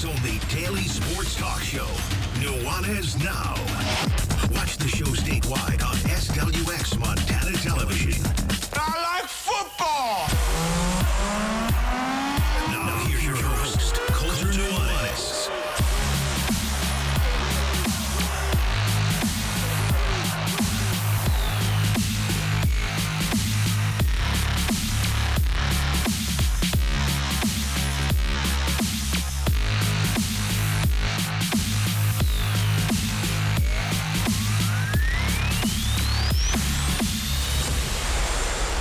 [0.00, 1.86] Montana's only daily sports talk show,
[2.40, 3.54] Nuanez Now.
[4.54, 8.24] Watch the show statewide on SWX Montana Television.
[8.74, 9.79] I like football.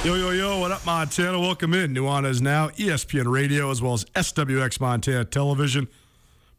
[0.09, 1.39] Yo, yo, yo, what up, Montana?
[1.39, 1.93] Welcome in.
[1.93, 5.87] Nuanez now, E ESPN Radio, as well as SWX Montana Television.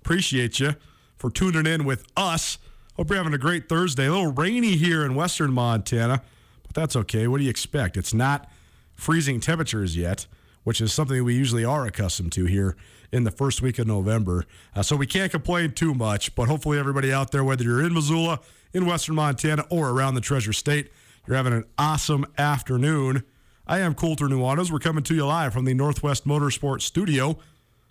[0.02, 0.76] Appreciate you
[1.16, 2.58] for tuning in with us.
[2.94, 4.06] Hope you're having a great Thursday.
[4.06, 6.22] A little rainy here in western Montana,
[6.62, 7.26] but that's okay.
[7.26, 7.96] What do you expect?
[7.96, 8.48] It's not
[8.94, 10.28] freezing temperatures yet,
[10.62, 12.76] which is something we usually are accustomed to here
[13.10, 14.44] in the first week of November.
[14.76, 17.94] Uh, so we can't complain too much, but hopefully, everybody out there, whether you're in
[17.94, 18.38] Missoula,
[18.72, 20.92] in western Montana, or around the Treasure State,
[21.26, 23.24] you're having an awesome afternoon.
[23.70, 24.70] I am Colter Nuanez.
[24.72, 27.38] We're coming to you live from the Northwest Motorsport Studio.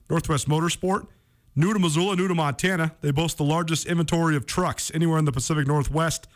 [0.10, 1.08] Northwest Motorsport,
[1.56, 2.98] new to Missoula, new to Montana.
[3.00, 6.28] They boast the largest inventory of trucks anywhere in the Pacific Northwest.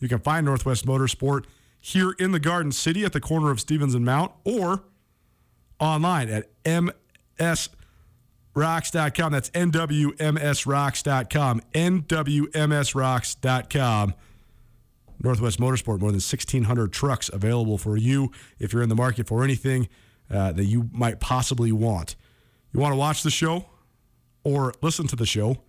[0.00, 1.44] You can find Northwest Motorsport
[1.80, 4.82] here in the Garden City at the corner of Stevens and Mount or
[5.78, 9.30] online at msrocks.com.
[9.30, 11.62] That's nwmsrocks.com.
[11.72, 14.14] nwmsrocks.com.
[15.20, 19.42] Northwest Motorsport, more than 1,600 trucks available for you if you're in the market for
[19.42, 19.88] anything
[20.30, 22.16] uh, that you might possibly want.
[22.72, 23.66] You want to watch the show
[24.44, 25.62] or listen to the show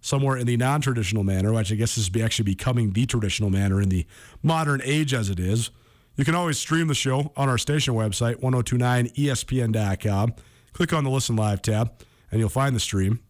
[0.00, 3.80] somewhere in the non traditional manner, which I guess is actually becoming the traditional manner
[3.80, 4.06] in the
[4.42, 5.70] modern age as it is.
[6.16, 10.34] You can always stream the show on our station website, 1029espn.com.
[10.74, 11.92] Click on the Listen Live tab,
[12.30, 13.20] and you'll find the stream.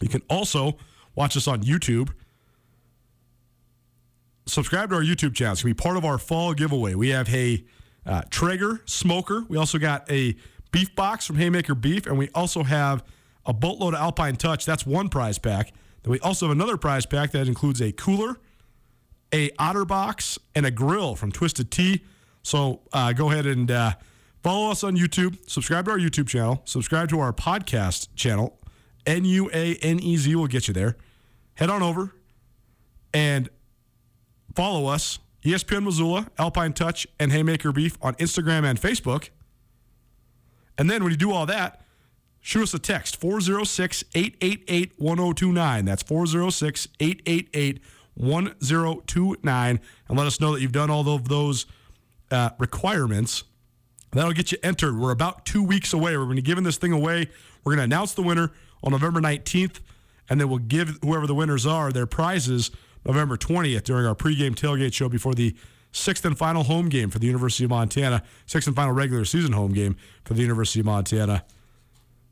[0.00, 0.76] You can also
[1.14, 2.10] watch us on YouTube
[4.50, 5.52] subscribe to our YouTube channel.
[5.52, 6.94] It's going to be part of our fall giveaway.
[6.94, 7.64] We have a
[8.04, 9.44] uh, Traeger smoker.
[9.48, 10.36] We also got a
[10.72, 13.04] beef box from Haymaker Beef, and we also have
[13.46, 14.64] a boatload of Alpine Touch.
[14.64, 15.72] That's one prize pack.
[16.02, 18.36] Then we also have another prize pack that includes a cooler,
[19.32, 22.04] a Otter box, and a grill from Twisted Tea.
[22.42, 23.92] So uh, go ahead and uh,
[24.42, 25.38] follow us on YouTube.
[25.48, 26.62] Subscribe to our YouTube channel.
[26.64, 28.58] Subscribe to our podcast channel.
[29.06, 30.96] N U A N E Z will get you there.
[31.54, 32.14] Head on over
[33.12, 33.48] and
[34.54, 39.30] follow us, ESPN Missoula, Alpine Touch, and Haymaker Beef on Instagram and Facebook.
[40.76, 41.82] And then when you do all that,
[42.40, 45.84] shoot us a text 406 888 1029.
[45.84, 47.80] That's 406 888
[48.14, 49.80] 1029.
[50.08, 51.66] And let us know that you've done all of those
[52.30, 53.44] uh, requirements
[54.12, 54.98] That'll get you entered.
[54.98, 56.16] We're about two weeks away.
[56.16, 57.28] We're going to be giving this thing away.
[57.62, 58.50] We're going to announce the winner
[58.82, 59.80] on November 19th,
[60.28, 62.70] and then we'll give whoever the winners are their prizes
[63.04, 65.54] November 20th during our pregame tailgate show before the
[65.92, 69.52] sixth and final home game for the University of Montana, sixth and final regular season
[69.52, 71.44] home game for the University of Montana.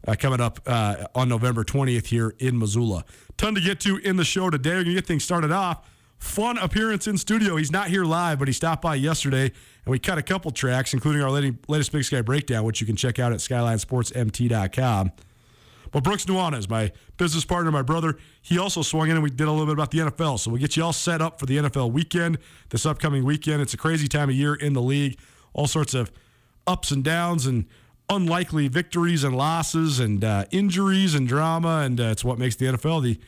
[0.07, 3.05] Uh, coming up uh, on November 20th here in Missoula.
[3.37, 4.71] Ton to get to in the show today.
[4.71, 5.91] We're going to get things started off.
[6.19, 7.57] Fun appearance in studio.
[7.57, 9.53] He's not here live, but he stopped by yesterday, and
[9.87, 13.19] we cut a couple tracks, including our latest Big Sky breakdown, which you can check
[13.19, 15.13] out at SkylineSportsMT.com.
[15.91, 19.49] But Brooks Nuanez, my business partner, my brother, he also swung in and we did
[19.49, 20.39] a little bit about the NFL.
[20.39, 22.39] So we'll get you all set up for the NFL weekend
[22.71, 23.63] this upcoming weekend.
[23.63, 25.19] It's a crazy time of year in the league,
[25.53, 26.13] all sorts of
[26.67, 27.67] ups and downs and
[28.11, 32.67] unlikely victories and losses and uh, injuries and drama, and uh, it's what makes the
[32.67, 33.19] NFL the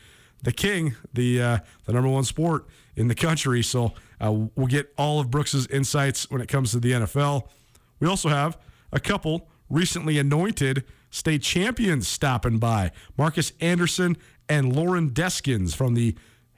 [0.43, 2.65] the king, the uh, the number one sport
[2.95, 3.61] in the country.
[3.61, 7.47] So uh, we'll get all of Brooks's insights when it comes to the NFL.
[7.99, 8.57] We also have
[8.91, 12.91] a couple recently anointed state champions stopping by.
[13.17, 14.17] Marcus Anderson
[14.49, 16.15] and Loren Deskins from the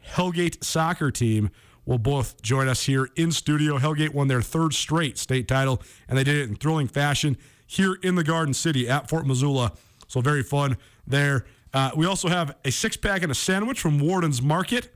[0.07, 1.49] Hellgate soccer team
[1.85, 3.77] will both join us here in studio.
[3.77, 7.97] Hellgate won their third straight state title, and they did it in thrilling fashion here
[8.01, 9.73] in the Garden City at Fort Missoula.
[10.07, 11.45] So very fun there.
[11.73, 14.89] Uh, we also have a six pack and a sandwich from Worden's Market.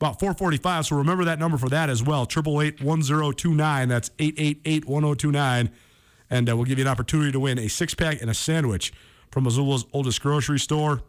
[0.00, 0.86] About 445.
[0.86, 2.26] So remember that number for that as well.
[2.26, 3.88] Triple eight one zero two nine.
[3.88, 5.70] That's eight eight eight one zero two nine.
[6.30, 8.92] And uh, we'll give you an opportunity to win a six pack and a sandwich
[9.30, 11.02] from Missoula's oldest grocery store.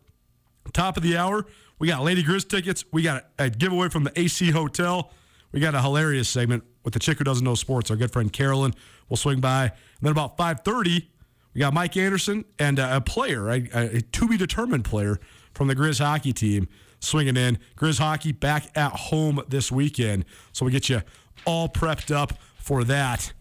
[0.74, 1.46] Top of the hour,
[1.80, 2.84] we got Lady Grizz tickets.
[2.92, 5.12] We got a giveaway from the AC Hotel.
[5.52, 7.90] We got a hilarious segment with the chick who doesn't know sports.
[7.90, 8.74] Our good friend Carolyn
[9.10, 9.64] will swing by.
[9.64, 9.72] And
[10.02, 11.08] then about 5:30,
[11.54, 15.20] we got Mike Anderson and uh, a player, a, a to be determined player
[15.54, 16.68] from the Grizz hockey team
[17.00, 17.60] swinging in.
[17.78, 21.02] Grizz hockey back at home this weekend, so we get you
[21.46, 23.34] all prepped up for that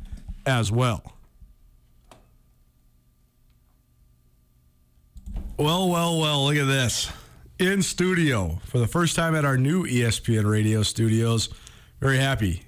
[0.45, 1.16] as well.
[5.59, 7.11] Well, well, well, look at this.
[7.59, 11.49] In studio for the first time at our new ESPN radio studios.
[11.99, 12.65] Very happy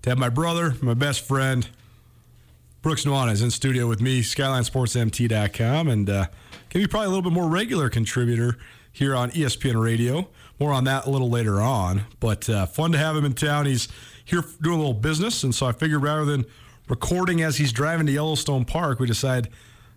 [0.00, 1.68] to have my brother, my best friend,
[2.80, 6.26] Brooks Nuanez in studio with me, SkylineSportsMT.com, and uh,
[6.70, 8.56] can be probably a little bit more regular contributor
[8.90, 10.26] here on ESPN Radio.
[10.58, 13.66] More on that a little later on, but uh, fun to have him in town.
[13.66, 13.88] He's
[14.24, 16.46] here doing a little business, and so I figured rather than
[16.88, 19.52] recording as he's driving to Yellowstone Park, we decided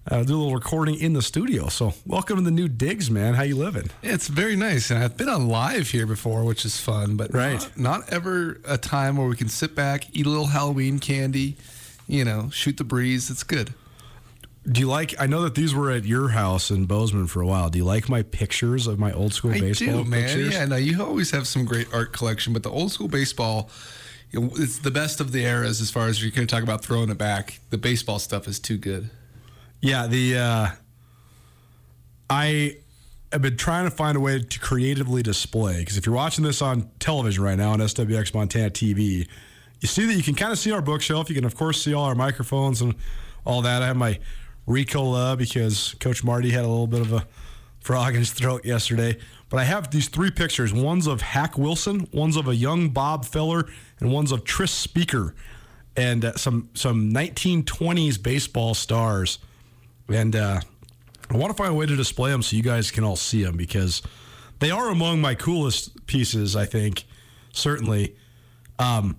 [0.10, 1.68] uh, do a little recording in the studio.
[1.68, 3.34] So, welcome to the new digs, man.
[3.34, 3.90] How you living?
[4.04, 7.16] It's very nice, and I've been on live here before, which is fun.
[7.16, 10.48] But right, not, not ever a time where we can sit back, eat a little
[10.48, 11.57] Halloween candy,
[12.07, 13.30] you know, shoot the breeze.
[13.31, 13.74] It's good.
[14.69, 15.19] Do you like?
[15.19, 17.69] I know that these were at your house in Bozeman for a while.
[17.69, 20.04] Do you like my pictures of my old school I baseball?
[20.04, 20.24] do, man.
[20.24, 20.54] Pictures?
[20.54, 23.69] Yeah, no, you always have some great art collection, but the old school baseball.
[24.34, 27.10] It's the best of the eras as far as you're going to talk about throwing
[27.10, 27.62] it back.
[27.69, 29.10] The baseball stuff is too good.
[29.86, 30.68] Yeah, the uh,
[32.28, 32.78] I
[33.32, 36.60] have been trying to find a way to creatively display because if you're watching this
[36.64, 39.28] on television right now on SWX Montana TV,
[39.82, 41.30] you see that you can kind of see our bookshelf.
[41.30, 42.96] You can of course see all our microphones and
[43.46, 43.84] all that.
[43.84, 44.18] I have my
[44.68, 47.28] Ricola because Coach Marty had a little bit of a
[47.80, 49.20] frog in his throat yesterday.
[49.50, 50.74] But I have these three pictures.
[50.74, 53.68] One's of Hack Wilson, one's of a young Bob Feller,
[54.00, 55.36] and one's of Tris Speaker,
[55.96, 59.38] and uh, some some 1920s baseball stars.
[60.10, 60.62] And uh,
[61.30, 63.44] I want to find a way to display them so you guys can all see
[63.44, 64.01] them because
[64.60, 66.56] they are among my coolest pieces.
[66.56, 67.06] I think
[67.51, 68.15] certainly.
[68.77, 69.18] Um,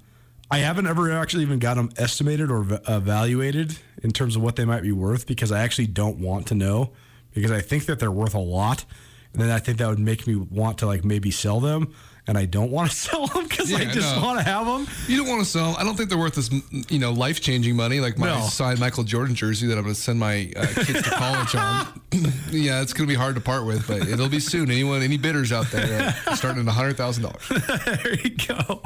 [0.48, 4.64] I haven't ever actually even got them estimated or evaluated in terms of what they
[4.64, 6.92] might be worth because I actually don't want to know
[7.34, 8.84] because I think that they're worth a lot,
[9.32, 11.92] and then I think that would make me want to like maybe sell them
[12.28, 14.22] and I don't want to sell them because I just no.
[14.22, 14.86] want to have them.
[15.06, 15.76] You don't want to sell.
[15.78, 16.50] I don't think they're worth this,
[16.90, 18.46] you know, life changing money like my No.
[18.46, 22.00] signed Michael Jordan jersey that I'm going to send my uh, kids to college on.
[22.50, 24.70] yeah, it's going to be hard to part with, but it'll be soon.
[24.70, 27.48] Anyone, any bidders out there, uh, starting at hundred thousand dollars.
[27.48, 28.82] there you go.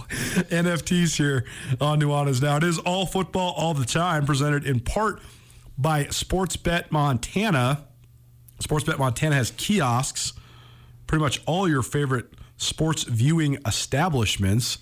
[0.50, 1.44] NFTs here
[1.80, 2.56] on Nuanez Now.
[2.56, 5.20] It is all football all the time, presented in part
[5.78, 7.86] by Sportsbet Montana.
[8.62, 10.34] Sportsbet Montana has kiosks,
[11.06, 12.26] pretty much all your favorite
[12.60, 14.78] sports viewing establishments.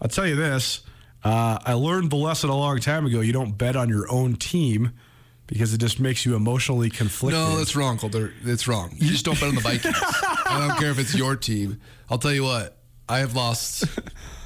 [0.00, 0.82] I'll tell you this
[1.24, 3.20] uh, I learned the lesson a long time ago.
[3.20, 4.92] You don't bet on your own team
[5.46, 7.40] because it just makes you emotionally conflicted.
[7.40, 8.32] No, that's wrong, Colter.
[8.44, 8.90] It's wrong.
[8.96, 9.96] You just don't bet on the Vikings.
[9.98, 11.80] I don't care if it's your team.
[12.10, 12.76] I'll tell you what.
[13.08, 13.84] I have lost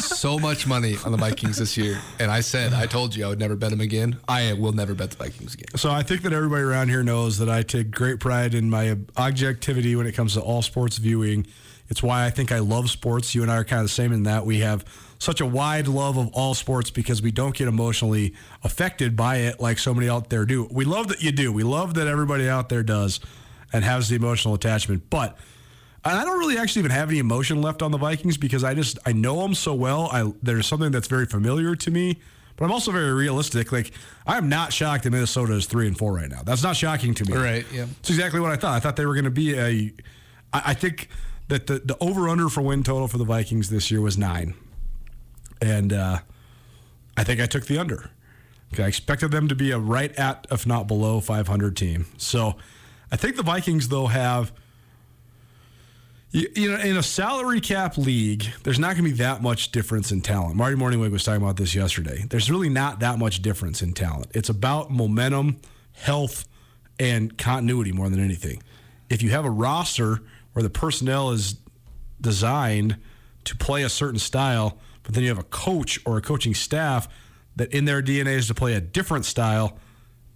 [0.00, 3.28] so much money on the Vikings this year, and I said I told you I
[3.28, 4.18] would never bet them again.
[4.28, 5.76] I will never bet the Vikings again.
[5.76, 8.96] So I think that everybody around here knows that I take great pride in my
[9.16, 11.46] objectivity when it comes to all sports viewing.
[11.88, 13.34] It's why I think I love sports.
[13.34, 14.84] You and I are kind of the same in that we have
[15.18, 19.60] such a wide love of all sports because we don't get emotionally affected by it
[19.60, 20.68] like so many out there do.
[20.70, 21.52] We love that you do.
[21.52, 23.20] We love that everybody out there does
[23.72, 25.10] and has the emotional attachment.
[25.10, 25.38] But
[26.04, 28.74] and I don't really actually even have any emotion left on the Vikings because I
[28.74, 30.08] just I know them so well.
[30.12, 32.18] I there's something that's very familiar to me,
[32.56, 33.72] but I'm also very realistic.
[33.72, 33.92] Like
[34.26, 36.42] I am not shocked that Minnesota is three and four right now.
[36.44, 37.36] That's not shocking to me.
[37.36, 37.86] Right, yeah.
[38.00, 38.74] It's exactly what I thought.
[38.74, 39.92] I thought they were going to be a.
[40.52, 41.08] I, I think
[41.48, 44.54] that the the over under for win total for the Vikings this year was nine,
[45.62, 46.18] and uh,
[47.16, 48.10] I think I took the under.
[48.76, 52.06] I expected them to be a right at, if not below, 500 team.
[52.16, 52.56] So
[53.12, 54.52] I think the Vikings though have.
[56.34, 59.70] You, you know, in a salary cap league, there's not going to be that much
[59.70, 60.56] difference in talent.
[60.56, 62.24] Marty Mornhinweg was talking about this yesterday.
[62.28, 64.32] There's really not that much difference in talent.
[64.34, 65.60] It's about momentum,
[65.92, 66.48] health,
[66.98, 68.60] and continuity more than anything.
[69.08, 70.22] If you have a roster
[70.54, 71.54] where the personnel is
[72.20, 72.96] designed
[73.44, 77.06] to play a certain style, but then you have a coach or a coaching staff
[77.54, 79.78] that in their DNA is to play a different style,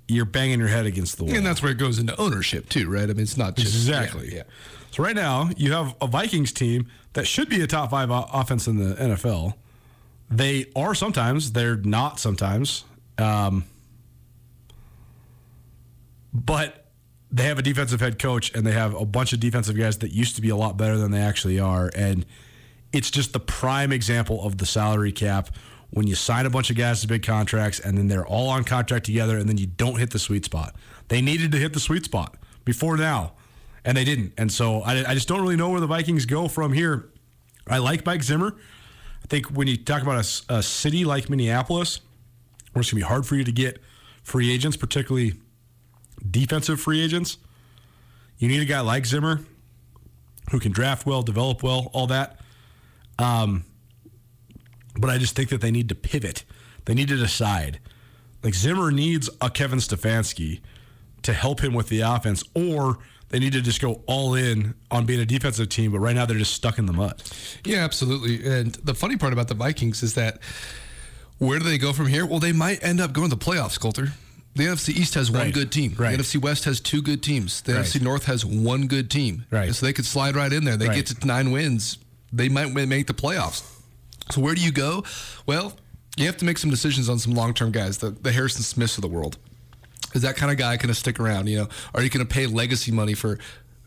[0.06, 1.34] you're banging your head against the wall.
[1.34, 3.02] And that's where it goes into ownership too, right?
[3.02, 4.28] I mean, it's not just Exactly.
[4.28, 4.42] Yeah, yeah.
[4.90, 8.28] So right now you have a Vikings team that should be a top five o-
[8.32, 9.54] offense in the NFL.
[10.30, 11.52] They are sometimes.
[11.52, 12.84] They're not sometimes.
[13.16, 13.64] Um,
[16.32, 16.86] but
[17.30, 20.12] they have a defensive head coach and they have a bunch of defensive guys that
[20.12, 21.90] used to be a lot better than they actually are.
[21.94, 22.24] And
[22.92, 25.50] it's just the prime example of the salary cap
[25.90, 28.64] when you sign a bunch of guys to big contracts and then they're all on
[28.64, 30.74] contract together and then you don't hit the sweet spot.
[31.08, 33.32] They needed to hit the sweet spot before now
[33.88, 34.34] and they didn't.
[34.36, 37.08] And so I, I just don't really know where the Vikings go from here.
[37.66, 38.54] I like Mike Zimmer.
[38.54, 42.00] I think when you talk about a city like Minneapolis,
[42.72, 43.80] where it's going to be hard for you to get
[44.22, 45.36] free agents, particularly
[46.30, 47.38] defensive free agents,
[48.36, 49.40] you need a guy like Zimmer
[50.50, 52.40] who can draft well, develop well, all that.
[53.18, 53.64] Um,
[54.98, 56.44] but I just think that they need to pivot.
[56.84, 57.80] They need to decide.
[58.42, 60.60] Like Zimmer needs a Kevin Stefanski
[61.22, 62.98] to help him with the offense, or
[63.30, 65.92] they need to just go all in on being a defensive team.
[65.92, 67.22] But right now they're just stuck in the mud.
[67.64, 68.46] Yeah, absolutely.
[68.50, 70.38] And the funny part about the Vikings is that
[71.38, 72.26] where do they go from here?
[72.26, 74.12] Well, they might end up going to the playoffs, Colter.
[74.54, 75.54] The NFC East has one Right.
[75.54, 75.94] good team.
[75.96, 76.10] Right.
[76.16, 77.60] The NFC West has two good teams.
[77.60, 77.84] The Right.
[77.84, 79.44] NFC North has one good team.
[79.50, 79.66] Right.
[79.68, 80.76] And so they could slide right in there.
[80.76, 80.96] They Right.
[81.06, 81.98] get to nine wins.
[82.32, 83.62] They might make the playoffs.
[84.32, 85.04] So where do you go?
[85.46, 85.76] Well,
[86.16, 89.02] you have to make some decisions on some long-term guys, the, the Harrison Smiths of
[89.02, 89.38] the world.
[90.14, 91.48] Is that kind of guy going to stick around?
[91.48, 93.38] You know, are you going to pay legacy money for?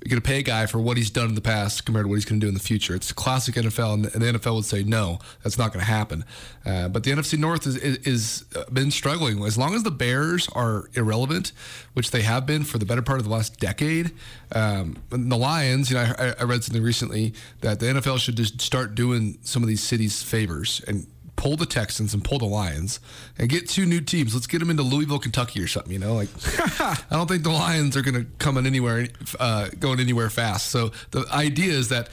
[0.03, 2.09] You're going to pay a guy for what he's done in the past compared to
[2.09, 2.95] what he's going to do in the future.
[2.95, 6.25] It's classic NFL, and the, NFL would say no, that's not going to happen.
[6.65, 9.91] Uh, but the NFC North is, is, is uh, been struggling as long as the
[9.91, 11.51] Bears are irrelevant,
[11.93, 14.11] which they have been for the better part of the last decade.
[14.53, 18.59] Um, the Lions, you know, I, I read something recently that the NFL should just
[18.59, 21.05] start doing some of these cities favors and
[21.41, 22.99] pull the Texans and pull the Lions
[23.39, 24.35] and get two new teams.
[24.35, 25.91] Let's get them into Louisville, Kentucky, or something.
[25.91, 26.29] You know, like
[26.79, 29.07] I don't think the Lions are going to come in anywhere,
[29.39, 30.67] uh, going anywhere fast.
[30.69, 32.09] So the idea is that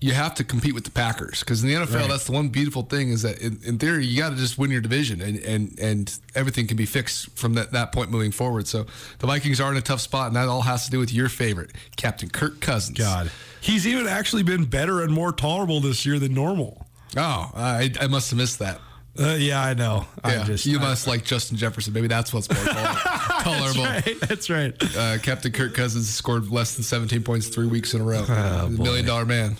[0.00, 2.08] you have to compete with the Packers because in the NFL, Right.
[2.08, 4.70] that's the one beautiful thing is that in, in theory you got to just win
[4.70, 8.68] your division and, and and everything can be fixed from that, that point moving forward.
[8.68, 8.84] So
[9.18, 11.28] the Vikings are in a tough spot, and that all has to do with your
[11.30, 12.96] favorite, Captain Kirk Cousins.
[12.98, 16.84] God, he's even actually been better and more tolerable this year than normal.
[17.16, 18.80] Oh, I, I must have missed that.
[19.18, 20.06] Uh, yeah, I know.
[20.24, 21.92] Yeah, I just you I- must like Justin Jefferson.
[21.92, 22.94] Maybe that's what's more tol-
[23.42, 23.82] tolerable.
[23.88, 24.96] Right, that's right.
[24.96, 28.24] Uh, Captain Kirk Cousins scored less than 17 points three weeks in a row.
[28.28, 29.56] Oh, million dollar man.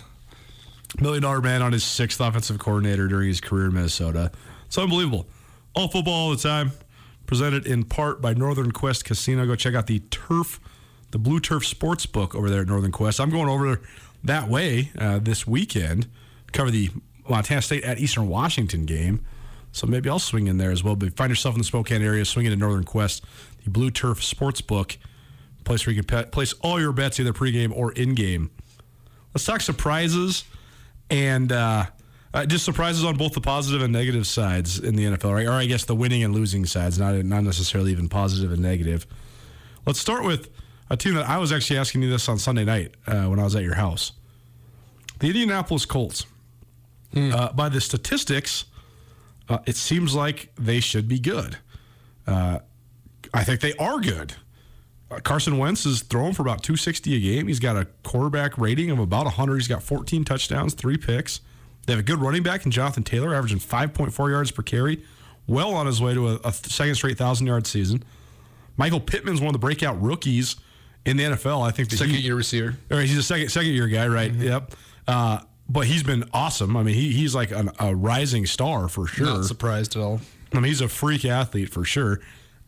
[1.01, 4.31] Million dollar man on his sixth offensive coordinator during his career in Minnesota.
[4.65, 5.27] It's unbelievable.
[5.75, 6.71] All football all the time.
[7.25, 9.45] Presented in part by Northern Quest Casino.
[9.45, 10.59] Go check out the turf,
[11.11, 13.19] the Blue Turf Sports Book over there at Northern Quest.
[13.19, 13.81] I'm going over
[14.23, 16.07] that way uh, this weekend
[16.53, 16.89] cover the
[17.29, 19.25] Montana State at Eastern Washington game.
[19.71, 20.95] So maybe I'll swing in there as well.
[20.95, 23.23] But find yourself in the Spokane area, swing into Northern Quest,
[23.63, 24.97] the Blue Turf Sports Book,
[25.63, 28.49] place where you can pe- place all your bets either pregame or in game.
[29.33, 30.43] Let's talk surprises
[31.11, 31.85] and uh,
[32.33, 35.47] uh, just surprises on both the positive and negative sides in the NFL, right?
[35.47, 39.05] Or I guess the winning and losing sides, not not necessarily even positive and negative.
[39.85, 40.49] Let's start with
[40.89, 43.43] a team that I was actually asking you this on Sunday night uh, when I
[43.43, 44.11] was at your house.
[45.19, 46.25] The Indianapolis Colts.
[47.15, 48.65] Uh, by the statistics,
[49.49, 51.57] uh, it seems like they should be good.
[52.27, 52.59] Uh,
[53.33, 54.33] I think they are good.
[55.09, 57.47] Uh, Carson Wentz is throwing for about 260 a game.
[57.47, 59.55] He's got a quarterback rating of about 100.
[59.55, 61.41] He's got 14 touchdowns, three picks.
[61.87, 65.03] They have a good running back in Jonathan Taylor, averaging 5.4 yards per carry,
[65.47, 68.03] well on his way to a, a second straight thousand yard season.
[68.77, 70.55] Michael Pittman's one of the breakout rookies
[71.05, 71.65] in the NFL.
[71.67, 72.77] I think Second he, year receiver.
[72.91, 74.31] or he's a second second year guy, right?
[74.31, 74.75] Yep.
[75.07, 75.39] Uh,
[75.69, 76.75] but he's been awesome.
[76.75, 79.27] I mean, he, he's like an, a rising star for sure.
[79.27, 80.19] Not surprised at all.
[80.51, 82.19] I mean, he's a freak athlete for sure.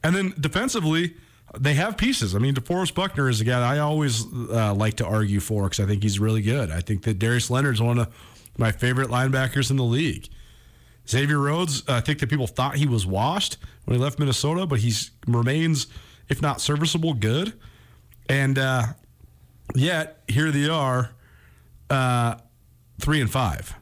[0.04, 1.16] And then defensively,
[1.60, 2.36] they have pieces.
[2.36, 5.80] I mean, DeForest Buckner is a guy I always uh, like to argue for because
[5.80, 6.72] I think he's really good.
[6.72, 8.14] I think that Darius Leonard's one of
[8.58, 10.30] my favorite linebackers in the league.
[11.10, 14.80] Xavier Rhodes, I think that people thought he was washed when he left Minnesota, but
[14.80, 15.88] he's remains,
[16.30, 17.54] if not serviceable, good.
[18.30, 18.84] And uh,
[19.76, 21.12] yet here they are,
[21.90, 22.36] uh,
[23.02, 23.76] three and five.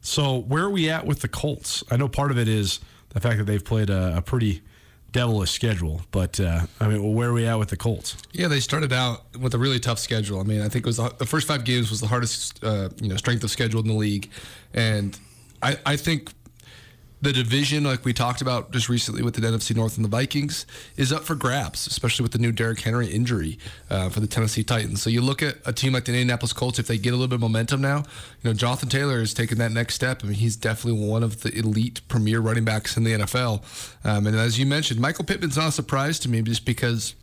[0.00, 1.82] So where are we at with the Colts?
[1.90, 4.62] I know part of it is the fact that they've played a, a pretty
[5.10, 8.16] devilish schedule, but uh, I mean, well, where are we at with the Colts?
[8.32, 10.38] Yeah, they started out with a really tough schedule.
[10.40, 12.90] I mean, I think it was the, the first five games was the hardest, uh,
[13.00, 14.30] you know, strength of schedule in the league,
[14.74, 15.18] and
[15.62, 16.32] I, I think
[17.20, 20.66] the division, like we talked about just recently with the NFC North and the Vikings,
[20.96, 23.58] is up for grabs, especially with the new Derrick Henry injury
[23.90, 25.02] uh, for the Tennessee Titans.
[25.02, 27.28] So you look at a team like the Indianapolis Colts, if they get a little
[27.28, 30.22] bit of momentum now, you know, Jonathan Taylor has taken that next step.
[30.22, 33.62] I mean, he's definitely one of the elite premier running backs in the NFL.
[34.04, 37.14] Um, and as you mentioned, Michael Pittman's not a surprise to me just because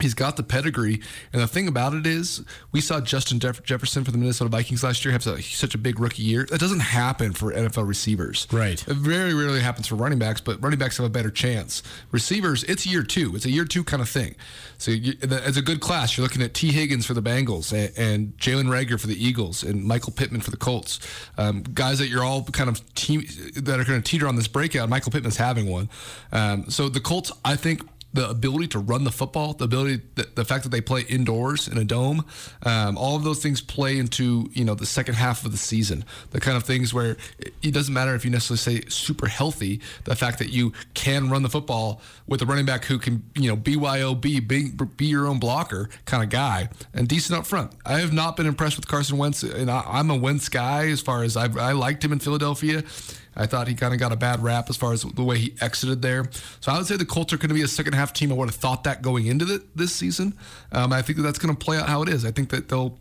[0.00, 1.00] He's got the pedigree,
[1.32, 4.82] and the thing about it is, we saw Justin Jeff- Jefferson for the Minnesota Vikings
[4.84, 6.46] last year have such a big rookie year.
[6.50, 8.46] That doesn't happen for NFL receivers.
[8.52, 8.86] Right.
[8.86, 11.82] It very rarely happens for running backs, but running backs have a better chance.
[12.12, 13.34] Receivers, it's year two.
[13.34, 14.34] It's a year two kind of thing.
[14.78, 17.92] So you, as a good class, you're looking at Tee Higgins for the Bengals and,
[17.98, 21.00] and Jalen Reagor for the Eagles and Michael Pittman for the Colts.
[21.36, 23.24] Um, guys that you're all kind of team
[23.56, 24.88] that are going to teeter on this breakout.
[24.88, 25.88] Michael Pittman's having one.
[26.32, 30.26] Um, so the Colts, I think the ability to run the football, the ability, the,
[30.34, 32.24] the fact that they play indoors in a dome,
[32.62, 36.04] um, all of those things play into you know the second half of the season.
[36.30, 39.80] The kind of things where it doesn't matter if you necessarily say super healthy.
[40.04, 43.50] The fact that you can run the football with a running back who can you
[43.50, 47.72] know BYOB, be, be your own blocker kind of guy, and decent up front.
[47.84, 51.00] I have not been impressed with Carson Wentz, and I, I'm a Wentz guy as
[51.00, 52.84] far as I've, I liked him in Philadelphia.
[53.38, 55.54] I thought he kind of got a bad rap as far as the way he
[55.60, 56.28] exited there.
[56.60, 58.32] So I would say the Colts are going to be a second half team.
[58.32, 60.34] I would have thought that going into the, this season.
[60.72, 62.24] Um, I think that that's going to play out how it is.
[62.24, 62.98] I think that they'll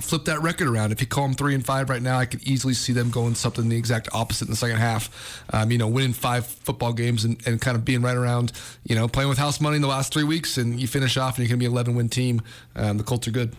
[0.00, 0.90] flip that record around.
[0.90, 3.34] If you call them three and five right now, I could easily see them going
[3.34, 5.44] something the exact opposite in the second half.
[5.52, 8.52] Um, you know, winning five football games and, and kind of being right around,
[8.84, 11.36] you know, playing with house money in the last three weeks, and you finish off
[11.38, 12.42] and you're going to be an 11 win team.
[12.74, 13.54] Um, the Colts are good.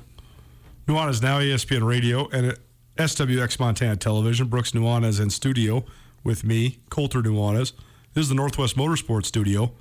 [0.88, 2.57] Nuanez now E ESPN Radio and
[2.97, 4.47] SWX Montana Television.
[4.47, 5.85] Brooks Nuanez in studio
[6.25, 7.71] with me, Colter Nuanez.
[8.13, 9.71] This is the Northwest Motorsports Studio,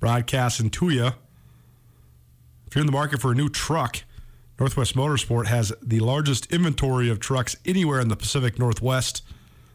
[0.00, 1.12] broadcasting to you.
[2.66, 4.02] If you're in the market for a new truck,
[4.58, 9.22] Northwest Motorsport has the largest inventory of trucks anywhere in the Pacific Northwest.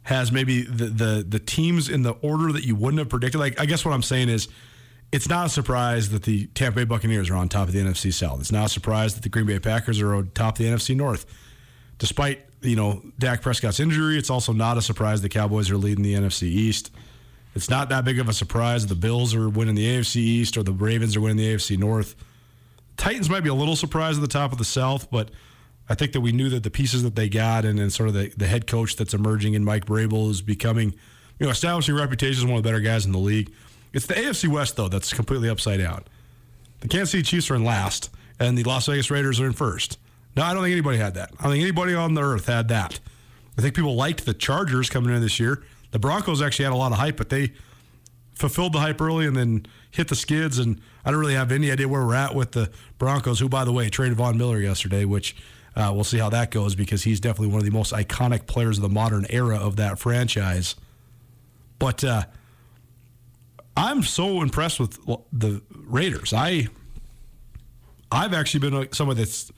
[0.04, 3.40] has maybe the, the the teams in the order that you wouldn't have predicted.
[3.40, 4.50] Like, I guess what I'm saying is,
[5.14, 8.12] it's not a surprise that the Tampa Bay Buccaneers are on top of the NFC
[8.12, 8.42] South.
[8.42, 10.98] It's not a surprise that the Green Bay Packers are on top of the NFC
[10.98, 11.26] North.
[11.98, 16.04] Despite you know Dak Prescott's injury, it's also not a surprise the Cowboys are leading
[16.04, 16.92] the NFC East.
[17.56, 20.58] It's not that big of a surprise that the Bills are winning the AFC East
[20.58, 22.16] or the Ravens are winning the AFC North.
[22.96, 25.32] Titans might be a little surprised at the top of the South, but
[25.90, 28.16] I think that we knew that the pieces that they got and, and sort of
[28.16, 30.94] the, the head coach that's emerging in Mike Vrabel is becoming,
[31.40, 33.52] you know, establishing reputation as one of the better guys in the league.
[33.94, 36.04] It's the AFC West, though, that's completely upside down.
[36.82, 39.98] The Kansas City Chiefs are in last, and the Las Vegas Raiders are in first.
[40.36, 41.32] No, I don't think anybody had that.
[41.40, 43.00] I don't think anybody on the earth had that.
[43.58, 45.64] I think people liked the Chargers coming in this year.
[45.92, 47.54] The Broncos actually had a lot of hype, but they
[48.34, 50.60] fulfilled the hype early and then hit the skids.
[50.60, 53.66] And I don't really have any idea where we're at with the Broncos, who, by
[53.66, 55.36] the way, traded Von Miller yesterday, which
[55.76, 58.78] uh, we'll see how that goes because he's definitely one of the most iconic players
[58.78, 60.76] of the modern era of that franchise.
[61.80, 62.24] But uh,
[63.76, 65.00] I'm so impressed with
[65.32, 66.34] the Raiders.
[66.34, 66.68] I
[68.12, 69.52] I've actually been someone that's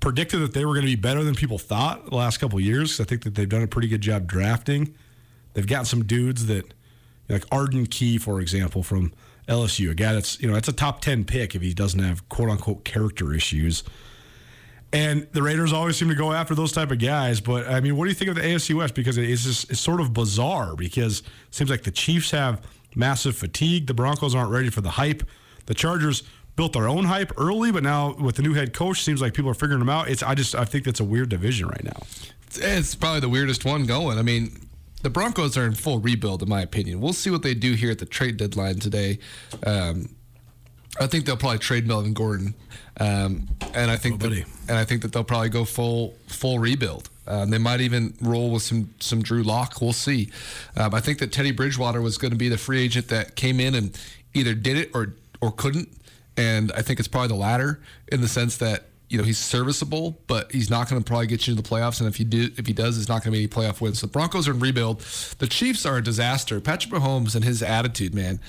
[0.00, 3.00] predicted that they were going to be better than people thought the last couple years.
[3.00, 4.94] I think that they've done a pretty good job drafting.
[5.54, 6.72] They've got some dudes that,
[7.28, 9.12] like Arden Key, for example, from
[9.48, 12.28] LSU, a guy that's you know that's a top ten pick if he doesn't have
[12.28, 13.82] quote unquote character issues.
[14.92, 17.40] And the Raiders always seem to go after those type of guys.
[17.40, 18.94] But I mean, what do you think of the AFC West?
[18.94, 22.62] Because it's just it's sort of bizarre because it seems like the Chiefs have
[22.94, 23.86] massive fatigue.
[23.86, 25.22] The Broncos aren't ready for the hype.
[25.66, 26.22] The Chargers
[26.60, 29.50] built their own hype early, but now with the new head coach, seems like people
[29.50, 30.10] are figuring them out.
[30.10, 32.02] It's I just I think that's a weird division right now.
[32.54, 34.18] It's probably the weirdest one going.
[34.18, 34.68] I mean,
[35.00, 37.00] the Broncos are in full rebuild, in my opinion.
[37.00, 39.20] We'll see what they do here at the trade deadline today.
[39.64, 40.10] Um,
[41.00, 42.54] I think they'll probably trade Melvin Gordon,
[42.98, 44.30] um, and I think that,
[44.68, 47.08] and I think that they'll probably go full full rebuild.
[47.26, 49.80] Um, they might even roll with some some Drew Lock.
[49.80, 50.30] We'll see.
[50.76, 53.60] Um, I think that Teddy Bridgewater was going to be the free agent that came
[53.60, 53.98] in and
[54.34, 55.88] either did it or or couldn't,
[56.40, 60.18] and I think it's probably the latter in the sense that you know he's serviceable,
[60.26, 62.00] but he's not going to probably get you to the playoffs.
[62.00, 64.00] And if he do, if he does, it's not going to be any playoff wins.
[64.00, 65.00] The Broncos are in rebuild.
[65.38, 66.58] The Chiefs are a disaster.
[66.60, 68.40] Patrick Mahomes and his attitude, man,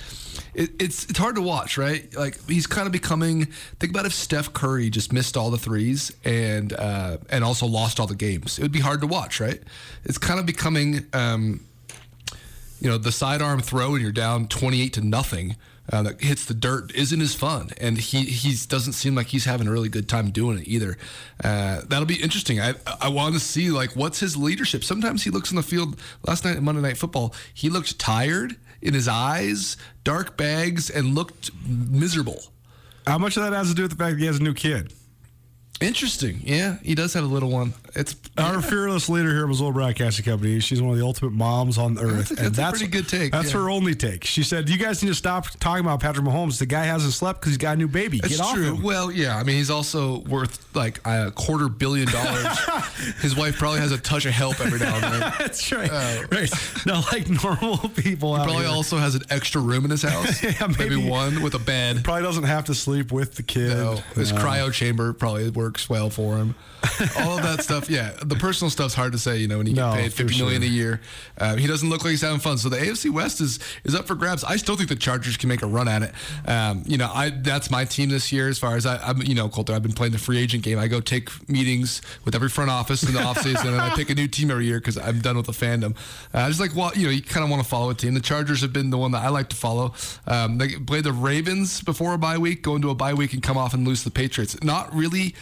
[0.54, 2.14] it, it's it's hard to watch, right?
[2.16, 3.46] Like he's kind of becoming.
[3.78, 8.00] Think about if Steph Curry just missed all the threes and uh, and also lost
[8.00, 8.58] all the games.
[8.58, 9.60] It would be hard to watch, right?
[10.04, 11.06] It's kind of becoming.
[11.12, 11.66] Um,
[12.80, 15.54] you know, the sidearm throw and you're down 28 to nothing
[15.92, 19.44] uh, that hits the dirt isn't as fun, and he he doesn't seem like he's
[19.44, 20.96] having a really good time doing it either.
[21.44, 22.60] Uh, that'll be interesting.
[22.60, 24.82] I I want to see like what's his leadership.
[24.84, 26.00] Sometimes he looks in the field.
[26.26, 31.14] Last night at Monday Night Football, he looked tired in his eyes, dark bags, and
[31.14, 32.42] looked miserable.
[33.06, 34.54] How much of that has to do with the fact that he has a new
[34.54, 34.92] kid?
[35.82, 36.40] Interesting.
[36.44, 37.74] Yeah, he does have a little one.
[37.94, 40.60] It's our fearless leader here at Missoula Broadcasting Company.
[40.60, 43.32] She's one of the ultimate moms on earth, That's a- that's a pretty good take,
[43.32, 43.60] That's yeah.
[43.60, 44.24] her only take.
[44.24, 46.58] She said, "You guys need to stop talking about Patrick Mahomes.
[46.58, 48.18] The guy hasn't slept because he's got a new baby.
[48.20, 49.36] Get off him." Well, yeah.
[49.36, 52.46] I mean, he's also worth like a quarter billion dollars.
[53.20, 55.20] His wife probably has a touch of help every now and then.
[55.38, 55.90] That's right.
[55.92, 56.50] Uh, right.
[56.86, 60.42] Now, like normal people out Probably here, also has an extra room in his house.
[60.42, 60.96] Yeah, maybe.
[60.96, 61.08] maybe.
[61.10, 62.04] one with a bed.
[62.04, 63.76] probably doesn't have to sleep with the kid.
[63.76, 64.38] No, his No.
[64.40, 66.54] cryo chamber probably works well for him.
[67.20, 68.12] All of that stuff, yeah.
[68.24, 70.62] The personal stuff's hard to say, you know, when you No, get paid fifty million
[70.62, 70.70] sure.
[70.70, 71.00] a year.
[71.38, 72.58] Uh, he doesn't look like he's having fun.
[72.58, 74.42] So the AFC West is is up for grabs.
[74.42, 76.12] I still think the Chargers can make a run at it.
[76.48, 78.48] Um, you know, I that's my team this year.
[78.48, 80.78] As far as I, I'm, you know, Colter, I've been playing the free agent game.
[80.78, 84.14] I go take meetings with every front office in the offseason, and I pick a
[84.14, 85.94] new team every year because I'm done with the fandom.
[86.34, 88.14] Uh, I just like, well, you know, you kind of want to follow a team.
[88.14, 89.94] The Chargers have been the one that I like to follow.
[90.26, 93.42] Um, they played the Ravens before a bye week, go into a bye week and
[93.42, 94.60] come off and lose to the Patriots.
[94.64, 95.34] Not really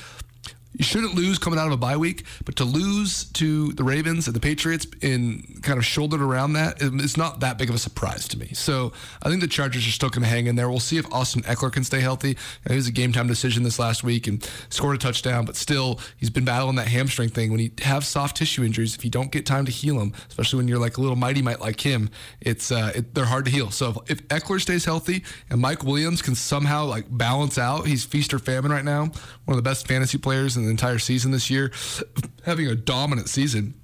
[0.72, 4.26] you shouldn't lose coming out of a bye week, but to lose to the Ravens
[4.26, 7.78] and the Patriots in kind of shouldered around that, it's not that big of a
[7.78, 8.48] surprise to me.
[8.54, 10.70] So I think the Chargers are still going to hang in there.
[10.70, 12.37] We'll see if Austin Ekeler can stay healthy.
[12.64, 15.98] It was a game time decision this last week and scored a touchdown, but still
[16.16, 17.50] he's been battling that hamstring thing.
[17.50, 20.59] When you have soft tissue injuries, if you don't get time to heal them, especially
[20.59, 23.50] when you're like a little mighty might like him, it's uh, it, they're hard to
[23.50, 23.72] heal.
[23.72, 28.04] So if, if Ekeler stays healthy and Mike Williams can somehow like balance out, he's
[28.04, 29.11] feast or famine right now.
[29.44, 31.73] One of the best fantasy players in the entire season this year,
[32.44, 33.75] having a dominant season,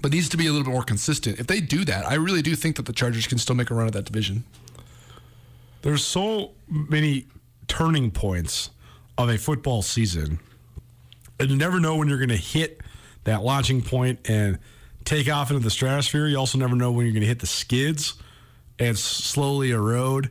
[0.00, 1.38] but needs to be a little bit more consistent.
[1.38, 3.74] If they do that, I really do think that the Chargers can still make a
[3.74, 4.44] run at that division.
[5.82, 7.26] There's so many
[7.68, 8.70] turning points
[9.18, 10.38] of a football season,
[11.38, 12.80] and you never know when you're going to hit
[13.24, 14.58] that launching point and
[15.04, 16.26] take off into the stratosphere.
[16.26, 18.14] You also never know when you're going to hit the skids
[18.78, 20.30] and slowly erode.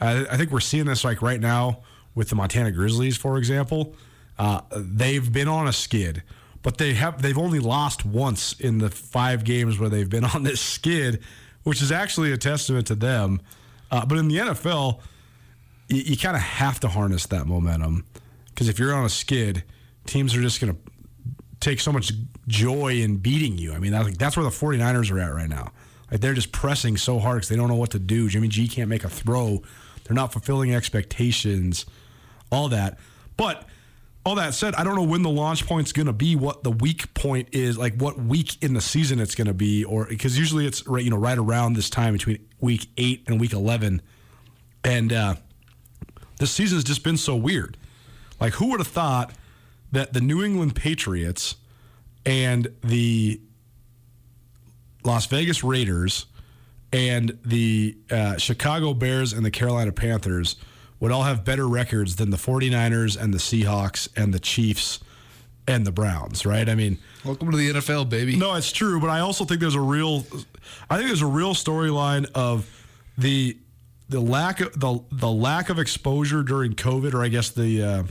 [0.00, 1.82] I, I think we're seeing this like right now
[2.14, 3.94] with the Montana Grizzlies, for example.
[4.38, 6.22] Uh, they've been on a skid,
[6.62, 10.42] but they have they've only lost once in the five games where they've been on
[10.42, 11.22] this skid,
[11.62, 13.40] which is actually a testament to them.
[13.90, 15.00] Uh, but in the NFL,
[15.88, 18.04] you, you kind of have to harness that momentum
[18.48, 19.64] because if you're on a skid,
[20.06, 20.80] teams are just going to
[21.60, 22.12] take so much
[22.48, 23.72] joy in beating you.
[23.74, 25.72] I mean, that's, that's where the 49ers are at right now.
[26.10, 28.28] Like they're just pressing so hard because they don't know what to do.
[28.28, 29.62] Jimmy G can't make a throw.
[30.04, 31.84] They're not fulfilling expectations,
[32.50, 32.98] all that.
[33.36, 33.68] But
[34.26, 36.70] all that said, I don't know when the launch point's going to be, what the
[36.72, 40.36] weak point is, like what week in the season it's going to be, or because
[40.36, 44.02] usually it's right, you know, right around this time between week eight and week 11.
[44.82, 45.36] And uh,
[46.40, 47.76] this season's just been so weird.
[48.40, 49.32] Like, who would have thought
[49.92, 51.54] that the New England Patriots
[52.26, 53.40] and the
[55.04, 56.26] Las Vegas Raiders
[56.92, 60.56] and the uh, Chicago Bears and the Carolina Panthers
[61.00, 65.00] would all have better records than the 49ers and the Seahawks and the Chiefs
[65.68, 66.68] and the Browns, right?
[66.68, 68.36] I mean, Welcome to the NFL, baby.
[68.36, 70.24] no, it's true, but I also think there's a real,
[70.88, 72.68] I think there's a real storyline of
[73.18, 73.56] the
[74.08, 78.02] the lack of the the lack of exposure during COVID, or I guess the uh,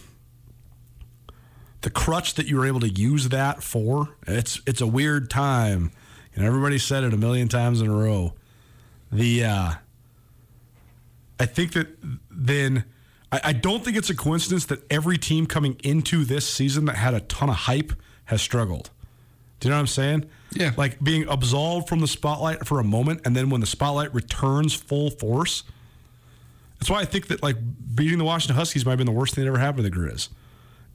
[1.82, 4.10] the crutch that you were able to use that for.
[4.28, 5.92] It's it's a weird time,
[6.36, 8.34] and everybody said it a million times in a row.
[9.12, 9.72] The uh,
[11.40, 11.88] I think that
[12.30, 12.86] then
[13.32, 16.96] I, I don't think it's a coincidence that every team coming into this season that
[16.96, 17.94] had a ton of hype
[18.26, 18.90] has struggled.
[19.60, 20.26] Do you know what I'm saying?
[20.54, 20.72] Yeah.
[20.78, 24.74] Like being absolved from the spotlight for a moment, and then when the spotlight returns
[24.74, 25.64] full force.
[26.80, 27.56] That's why I think that like
[27.96, 29.96] beating the Washington Huskies might have been the worst thing that ever happened to the
[29.96, 30.30] Grizz.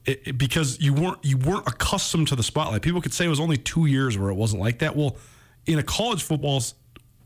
[0.05, 2.83] It, it- because you weren't you weren't accustomed to the spotlight.
[2.83, 4.95] People could say it was only two years where it wasn't like that.
[4.97, 5.17] Well,
[5.67, 6.63] in a college football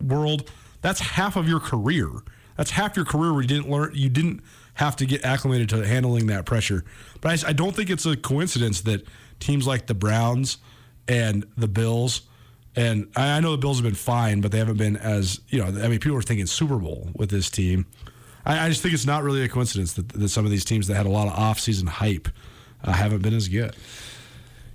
[0.03, 0.51] world,
[0.83, 2.09] that's half of your career.
[2.57, 4.43] That's half your career where you didn't learn, you didn't
[4.75, 6.85] have to get acclimated to handling that pressure.
[7.21, 9.07] But I, I don't think it's a coincidence that
[9.41, 10.59] teams like the Browns
[11.09, 12.23] and the Bills,
[12.77, 15.59] and I, I know the Bills have been fine, but they haven't been as you
[15.59, 15.67] know.
[15.67, 17.87] I mean, people are thinking Super Bowl with this team.
[18.45, 20.87] I, I just think it's not really a coincidence that, that some of these teams
[20.89, 22.29] that had a lot of off-season hype
[22.83, 23.77] uh, haven't been as good.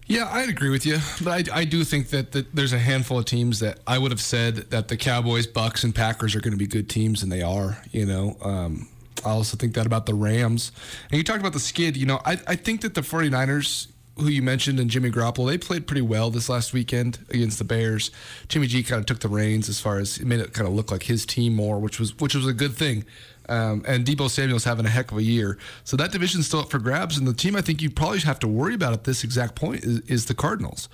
[0.10, 3.20] Yeah, I'd agree with you, but I, I do think that, that there's a handful
[3.20, 6.52] of teams that I would have said that the Cowboys, Bucks, and Packers are going
[6.52, 7.78] to be good teams, and they are.
[7.92, 8.90] You know, um,
[9.24, 10.72] I also think that about the Rams.
[11.12, 11.96] And you talked about the skid.
[11.96, 15.60] You know, I, I think that the 49ers, who you mentioned, and Jimmy Garoppolo, they
[15.60, 18.10] played pretty well this last weekend against the Bears.
[18.48, 20.74] Jimmy G kind of took the reins as far as it made it kind of
[20.74, 23.06] look like his team more, which was which was a good thing.
[23.50, 25.58] Um, and Deebo Samuel's having a heck of a year.
[25.84, 27.18] So that division's still up for grabs.
[27.18, 29.84] And the team I think you probably have to worry about at this exact point
[29.84, 30.88] is, is the Cardinals.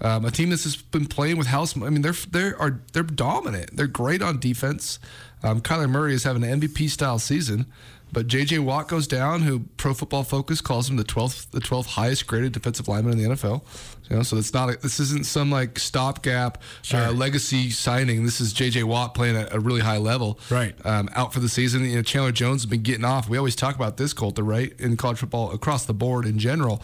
[0.00, 1.76] Um, a team that's just been playing with house.
[1.76, 3.76] I mean, they're they are they're dominant.
[3.76, 4.98] They're great on defense.
[5.42, 7.66] Um, Kyler Murray is having an MVP style season,
[8.14, 8.60] but J.J.
[8.60, 12.52] Watt goes down, who Pro Football Focus calls him the twelfth the twelfth highest graded
[12.52, 13.62] defensive lineman in the NFL.
[14.08, 18.24] You know, so it's not a, this isn't some like stopgap uh, legacy signing.
[18.24, 18.84] This is J.J.
[18.84, 20.74] Watt playing at a really high level, Right.
[20.86, 21.84] Um, out for the season.
[21.84, 23.28] You know, Chandler Jones has been getting off.
[23.28, 24.72] We always talk about this, Colter, right?
[24.80, 26.82] In college football across the board in general.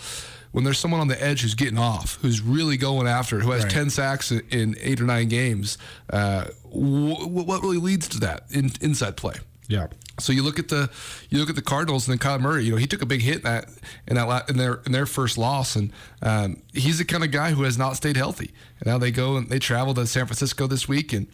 [0.53, 3.53] When there's someone on the edge who's getting off, who's really going after it, who
[3.53, 3.71] has Right.
[3.73, 5.79] 10 sacks in- in eight or nine games,
[6.13, 9.35] uh, wh- what really leads to that in, inside play?
[9.69, 9.87] Yeah.
[10.21, 10.91] So you look at the
[11.29, 12.65] you look at the Cardinals and then Kyler Murray.
[12.65, 13.69] You know he took a big hit in that
[14.07, 17.51] in that in their in their first loss, and um, he's the kind of guy
[17.53, 18.53] who has not stayed healthy.
[18.81, 21.27] And now they go and they travel to San Francisco this week, and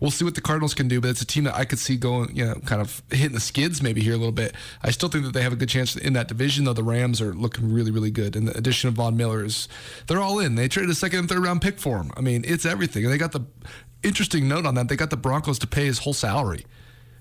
[0.00, 1.00] we'll see what the Cardinals can do.
[1.00, 3.40] But it's a team that I could see going, you know, kind of hitting the
[3.40, 4.54] skids maybe here a little bit.
[4.82, 6.72] I still think that they have a good chance in that division, though.
[6.72, 9.68] The Rams are looking really really good, and the addition of Von Miller is
[10.06, 10.54] they're all in.
[10.54, 12.10] They traded a second and third round pick for him.
[12.16, 13.04] I mean, it's everything.
[13.04, 13.44] And they got the
[14.02, 14.88] interesting note on that.
[14.88, 16.64] They got the Broncos to pay his whole salary.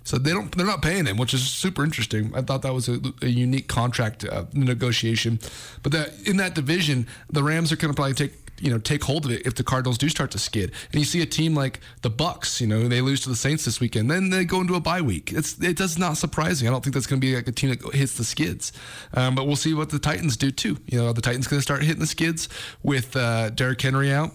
[0.04, 0.56] So they don't.
[0.56, 2.34] They're not paying him, which is super interesting.
[2.36, 5.40] I thought that was a, a unique contract uh, negotiation.
[5.82, 9.04] But that in that division, the Rams are going to probably take you know take
[9.04, 10.72] hold of it if the Cardinals do start to skid.
[10.92, 12.60] And you see a team like the Bucks.
[12.60, 15.02] You know they lose to the Saints this weekend, then they go into a bye
[15.02, 15.32] week.
[15.32, 16.68] It's it does not surprising.
[16.68, 18.74] I don't think that's going to be like a team that hits the skids.
[19.14, 20.78] Um, but we'll see what the Titans do too.
[20.88, 22.50] You know, the Titans going to start hitting the skids
[22.84, 24.32] with uh, Derrick Henry out.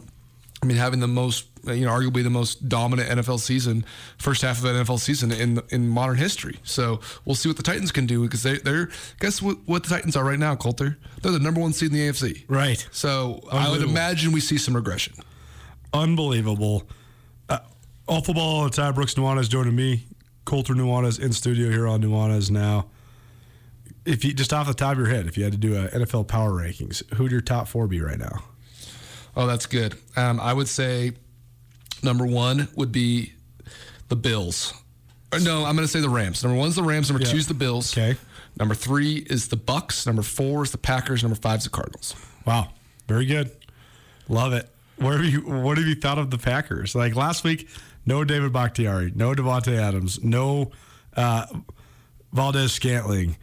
[0.63, 3.85] I mean, having the most, you know, arguably the most dominant NFL season,
[4.19, 6.59] first half of an NFL season in in modern history.
[6.65, 8.89] So we'll see what the Titans can do because they, they're
[9.21, 10.99] guess what, what the Titans are right now, Colter.
[11.23, 12.45] They're the number one seed in the AFC.
[12.49, 12.87] Right.
[12.93, 15.15] So I would imagine we see some regression.
[15.93, 16.89] unbelievable.
[17.49, 17.59] Uh,
[18.07, 18.95] all football all the time.
[18.95, 20.05] Brooks Nuanez joining me.
[20.45, 22.87] Colter Nuanez in studio here on Nuanez now.
[24.07, 25.89] If you just off the top of your head, if you had to do a
[25.89, 28.43] NFL power rankings, who'd your top four be right now?
[29.37, 29.95] Oh, that's good.
[30.17, 31.13] Um, I would say
[32.03, 33.33] number one would be
[34.09, 34.73] the Bills.
[35.33, 36.43] Or no, I'm going to say the Rams.
[36.43, 37.11] Number one's the Rams.
[37.11, 37.33] Number Yeah.
[37.33, 37.93] two is the Bills.
[37.97, 38.17] Okay.
[38.59, 40.07] Number three is the Bucks.
[40.07, 41.23] Number four is the Packers.
[41.23, 42.15] Number five is the Cardinals.
[42.47, 42.71] Wow,
[43.07, 43.51] very good.
[44.29, 44.69] Love it.
[44.97, 46.95] What have you What have you thought of the Packers?
[46.95, 47.69] Like last week,
[48.07, 50.73] no David Bakhtiari, no Davante Adams, no
[51.17, 51.47] uh,
[52.33, 53.37] Valdes-Scantling.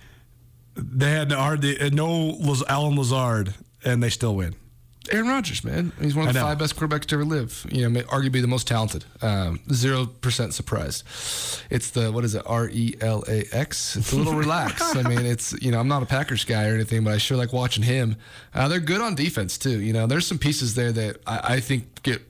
[0.76, 2.38] They had hardly- no
[2.68, 4.56] Allen Lazard, and they still win.
[5.12, 5.92] Aaron Rodgers, man.
[6.02, 7.66] He's one of the five best quarterbacks to ever live.
[7.72, 9.06] You know, may- arguably the most talented.
[9.22, 11.04] Um, Zero percent surprised.
[11.70, 12.44] It's the what is it?
[12.46, 13.96] R E L A X.
[13.96, 14.96] It's a little relaxed.
[14.96, 17.38] I mean, it's you know, I'm not a Packers guy or anything, but I sure
[17.38, 18.16] like watching him.
[18.54, 19.82] Uh, they're good on defense too.
[19.82, 22.22] You know, there's some pieces there that I, I think get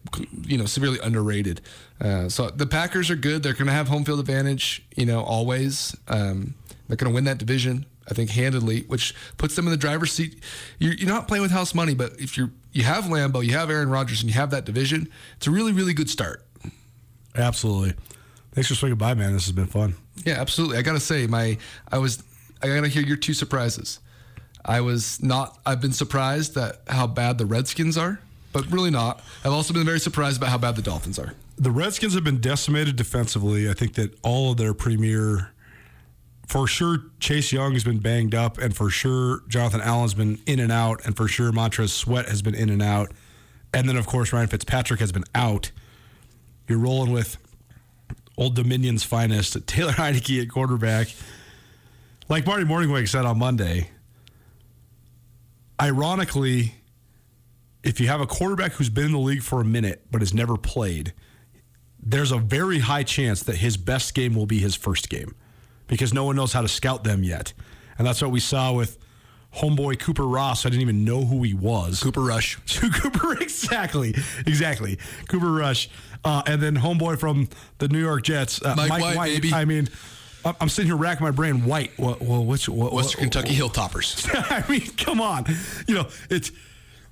[0.44, 1.62] you know severely underrated.
[2.02, 3.44] Uh, so the Packers are good.
[3.44, 4.84] They're going to have home field advantage.
[4.96, 5.96] You know, always.
[6.08, 6.56] Um,
[6.88, 7.86] they're going to win that division.
[8.10, 10.44] I think handedly, which puts them in the driver's seat.
[10.78, 13.70] You're, you're not playing with house money, but if you're you have Lambeau, you have
[13.70, 16.46] Aaron Rodgers, and you have that division, it's a really really good start.
[17.34, 17.96] Absolutely.
[18.52, 19.34] Thanks for swinging by, man.
[19.34, 19.96] This has been fun.
[20.26, 20.78] Yeah, absolutely.
[20.78, 21.58] I gotta say, my
[21.92, 22.22] I was
[22.62, 24.00] I gotta hear your two surprises.
[24.64, 25.58] I was not.
[25.66, 28.20] I've been surprised that how bad the Redskins are,
[28.52, 29.22] but really not.
[29.44, 31.34] I've also been very surprised about how bad the Dolphins are.
[31.58, 33.70] The Redskins have been decimated defensively.
[33.70, 35.52] I think that all of their premier,
[36.48, 40.60] for sure, Chase Young has been banged up, and for sure, Jonathan Allen's been in
[40.60, 43.12] and out, and for sure, Montez Sweat has been in and out.
[43.74, 45.72] And then, of course, Ryan Fitzpatrick has been out.
[46.68, 47.38] You're rolling with
[48.38, 51.08] Old Dominion's finest, Taylor Heinicke at quarterback.
[52.30, 53.90] Like Marty Mornhinweg said on Monday,
[55.82, 56.76] ironically,
[57.84, 60.34] if you have a quarterback who's been in the league for a minute but has
[60.34, 61.14] never played,
[62.02, 65.36] there's a very high chance that his best game will be his first game
[65.88, 67.54] because no one knows how to scout them yet.
[67.98, 68.98] And that's what we saw with
[69.56, 70.66] homeboy Cooper Ross.
[70.66, 72.02] I didn't even know who he was.
[72.02, 72.58] Cooper Rush.
[73.02, 74.14] Cooper, exactly,
[74.46, 74.98] exactly.
[75.28, 75.90] Cooper Rush,
[76.24, 79.54] uh, and then homeboy from the New York Jets, uh, Mike White, baby.
[79.54, 79.88] I mean,
[80.60, 81.66] I'm sitting here racking my brain.
[81.66, 84.30] White, what, what, what's what, Western what- Kentucky Hilltoppers.
[84.34, 85.46] I mean, come on.
[85.88, 86.52] You know, it's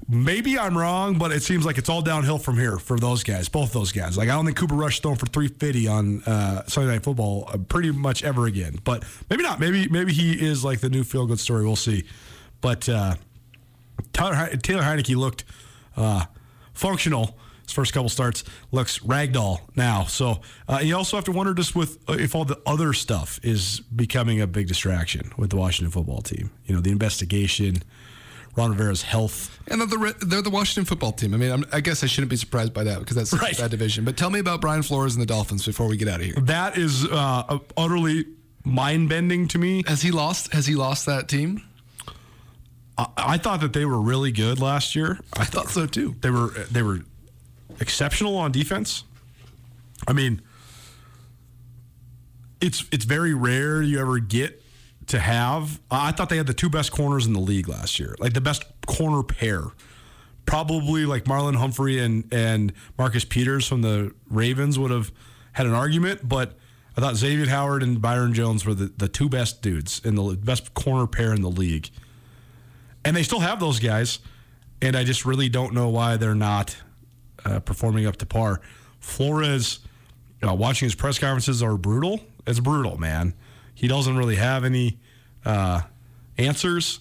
[0.09, 3.49] maybe I'm wrong, but it seems like it's all downhill from here for those guys,
[3.49, 4.17] both those guys.
[4.17, 7.57] Like I don't think Cooper Rush throwing for 350 on uh, Sunday Night Football uh,
[7.57, 8.79] pretty much ever again.
[8.83, 9.59] But maybe not.
[9.59, 11.63] Maybe maybe he is like the new feel good story.
[11.65, 12.03] We'll see.
[12.61, 13.15] But uh,
[14.13, 15.43] He- Taylor Heinicke looked
[15.97, 16.25] uh,
[16.73, 17.37] functional.
[17.63, 20.03] His first couple starts looks ragdoll now.
[20.03, 23.39] So uh, you also have to wonder just with uh, if all the other stuff
[23.41, 26.51] is becoming a big distraction with the Washington football team.
[26.65, 27.77] You know, the investigation,
[28.55, 29.59] Ron Rivera's health.
[29.67, 31.33] And they're the, they're the Washington football team.
[31.33, 33.49] I mean, I'm, I guess I shouldn't be surprised by that because that's Right.
[33.55, 34.05] such a bad division.
[34.05, 36.35] But tell me about Brian Flores and the Dolphins before we get out of here.
[36.35, 38.25] That is uh, utterly
[38.63, 39.83] mind bending to me.
[39.87, 40.53] Has he lost?
[40.53, 41.63] Has he lost that team?
[42.97, 45.19] I, I thought that they were really good last year.
[45.33, 46.15] I thought so too.
[46.21, 46.99] They were they were
[47.79, 49.03] exceptional on defense.
[50.07, 50.41] I mean,
[52.61, 54.62] it's it's very rare you ever get
[55.13, 55.79] to have.
[55.89, 58.41] I thought they had the two best corners in the league last year, like the
[58.41, 59.65] best corner pair.
[60.45, 65.11] Probably like Marlon Humphrey and and Marcus Peters from the Ravens would have
[65.53, 66.57] had an argument, but
[66.97, 70.35] I thought Xavier Howard and Byron Jones were the, the two best dudes in the
[70.35, 71.89] best corner pair in the league.
[73.05, 74.19] And they still have those guys,
[74.81, 76.75] and I just really don't know why they're not
[77.45, 78.61] uh, performing up to par.
[78.99, 79.79] Flores,
[80.45, 82.19] uh, watching his press conferences are brutal.
[82.45, 83.33] It's brutal, man.
[83.75, 84.99] He doesn't really have any
[85.45, 85.81] uh,
[86.37, 86.99] answers.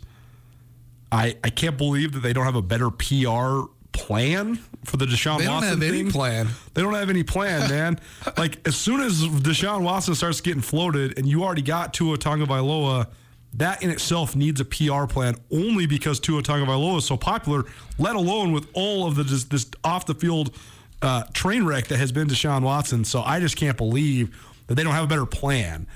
[1.11, 5.39] I I can't believe that they don't have a better PR plan for the Deshaun
[5.39, 6.49] They don't Watson have any plan.
[6.75, 8.01] They don't have any plan, man.
[8.37, 13.09] like as soon as Deshaun Watson starts getting floated, and you already got Tua Tagovailoa,
[13.55, 15.37] that in itself needs a PR plan.
[15.53, 17.65] Only because Tua Tagovailoa is so popular,
[17.99, 20.57] let alone with all of the this, this off the field
[21.03, 23.05] uh, train wreck that has been Deshaun Watson.
[23.05, 25.87] So I just can't believe that they don't have a better plan.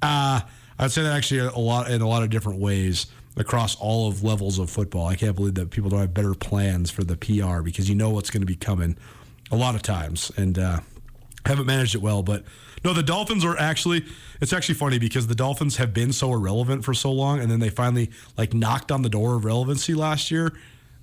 [0.00, 0.40] Uh,
[0.78, 3.06] I'd say that actually a lot in a lot of different ways
[3.36, 5.06] across all of levels of football.
[5.06, 8.10] I can't believe that people don't have better plans for the PR because you know
[8.10, 8.96] what's going to be coming
[9.50, 10.80] a lot of times and uh,
[11.46, 12.22] haven't managed it well.
[12.22, 12.44] But
[12.84, 14.04] no, the Dolphins are actually.
[14.40, 17.60] It's actually funny because the Dolphins have been so irrelevant for so long, and then
[17.60, 20.52] they finally like knocked on the door of relevancy last year.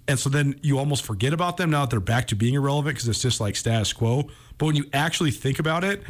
[0.07, 2.95] And so then you almost forget about them now that they're back to being irrelevant
[2.95, 4.29] because it's just like status quo.
[4.57, 6.03] But when you actually think about it,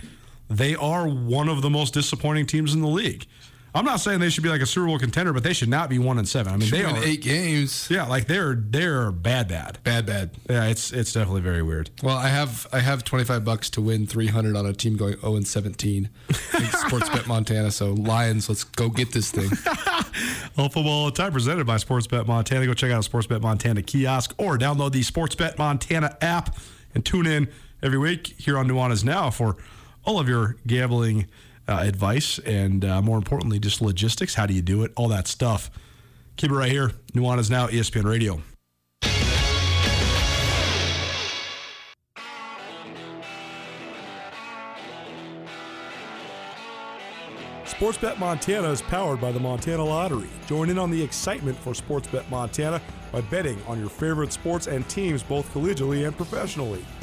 [0.49, 3.25] they are one of the most disappointing teams in the league.
[3.73, 5.89] I'm not saying they should be like a Super Bowl contender, but they should not
[5.89, 6.53] be one and seven.
[6.53, 7.87] I mean, they They are eight games.
[7.89, 9.79] yeah, like they're they're bad, bad.
[9.83, 10.31] Bad, bad.
[10.49, 11.89] Yeah, it's it's definitely very weird.
[12.03, 15.35] Well, I have I have 25 bucks to win 300 on a team going 0
[15.37, 16.09] and 17.
[16.29, 17.71] Sportsbet Montana.
[17.71, 19.49] So Lions, let's go get this thing.
[20.57, 22.65] All football all time presented by Sportsbet Montana.
[22.65, 26.57] Go check out a Sportsbet Montana kiosk or download the Sportsbet Montana app
[26.93, 27.47] and tune in
[27.81, 29.55] every week here on Nuanez Now for
[30.03, 31.27] all of your gambling
[31.67, 34.35] uh, advice and uh, more importantly, just logistics.
[34.35, 34.91] How do you do it?
[34.95, 35.69] All that stuff.
[36.37, 36.91] Keep it right here.
[37.13, 38.41] Nuanez Now, ESPN Radio.
[47.81, 50.29] Sportsbet Montana is powered by the Montana Lottery.
[50.45, 52.79] Join in on the excitement for Sportsbet Montana
[53.11, 56.85] by betting on your favorite sports and teams both collegially and professionally.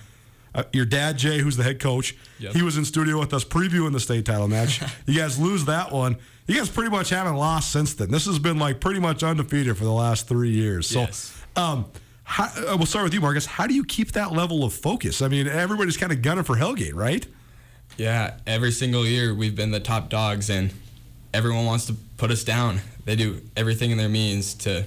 [0.54, 2.54] uh, your dad Jay, who's the head coach, Yep.
[2.54, 4.80] he was in studio with us previewing the state title match.
[5.06, 6.16] you guys lose that one.
[6.46, 8.10] You guys pretty much haven't lost since then.
[8.10, 10.86] This has been like pretty much undefeated for the last three years.
[10.88, 11.40] So, Yes.
[11.56, 11.86] um,
[12.24, 13.46] how, uh, we'll start with you, Marcus.
[13.46, 15.22] How do you keep that level of focus?
[15.22, 17.26] I mean, everybody's kind of gunning for Hellgate, right?
[17.96, 20.72] Yeah, every single year we've been the top dogs, and
[21.36, 22.80] everyone wants to put us down.
[23.04, 24.86] They do everything in their means to,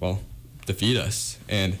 [0.00, 0.20] well,
[0.66, 1.38] defeat us.
[1.48, 1.78] And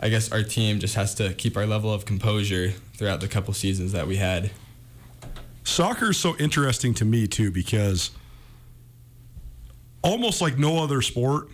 [0.00, 3.54] I guess our team just has to keep our level of composure throughout the couple
[3.54, 4.50] seasons that we had.
[5.62, 8.10] Soccer is so interesting to me too because
[10.02, 11.48] almost like no other sport,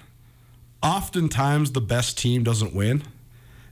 [0.82, 3.02] oftentimes the best team doesn't win.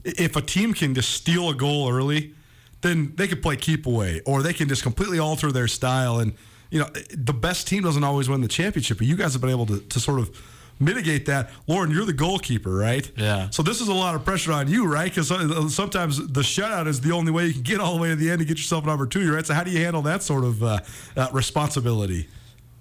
[0.05, 2.35] If a team can just steal a goal early,
[2.83, 6.35] then they can play keep away or they can just completely alter their style and
[6.71, 9.51] you know the best team doesn't always win the championship but you guys have been
[9.51, 10.31] able to, to sort of
[10.79, 13.51] mitigate that loren you're the goalkeeper right Yeah.
[13.51, 15.29] so this is a lot of pressure on you right because
[15.75, 18.31] sometimes the shutout is the only way you can get all the way to the
[18.31, 20.63] end to get yourself an opportunity right so how do you handle that sort of
[20.63, 20.79] uh,
[21.17, 22.29] uh, responsibility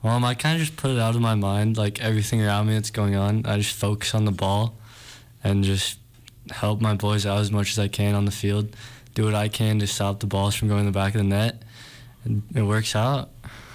[0.04, 2.74] Um, I kind of just put it out of my mind, like everything around me
[2.76, 3.46] that's going on.
[3.46, 4.78] I just focus on the ball
[5.44, 6.00] and just
[6.52, 8.66] help my boys out as much as I can on the field.
[9.14, 11.28] Do what I can to stop the balls from going in the back of the
[11.28, 11.64] net.
[12.24, 13.28] And it works out.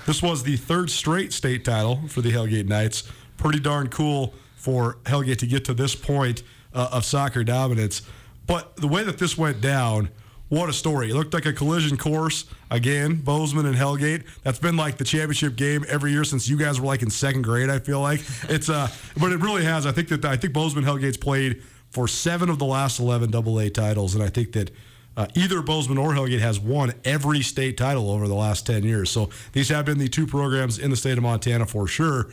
[0.06, 3.04] This was the third straight state title for the Hellgate Knights.
[3.36, 6.42] Pretty darn cool for Hellgate to get to this point
[6.74, 8.02] uh, of soccer dominance.
[8.46, 10.10] But the way that this went down,
[10.48, 11.10] what a story.
[11.10, 12.44] It looked like a collision course.
[12.70, 14.24] Again, Bozeman and Hellgate.
[14.42, 17.42] That's been like the championship game every year since you guys were like in second
[17.42, 18.20] grade, I feel like.
[18.48, 19.86] It's uh but it really has.
[19.86, 23.58] I think that I think Bozeman Hellgate's played for seven of the last eleven double
[23.58, 24.70] A titles, and I think that
[25.16, 29.10] uh, either Bozeman or Hellgate has won every state title over the last 10 years.
[29.10, 32.28] So these have been the two programs in the state of Montana for sure.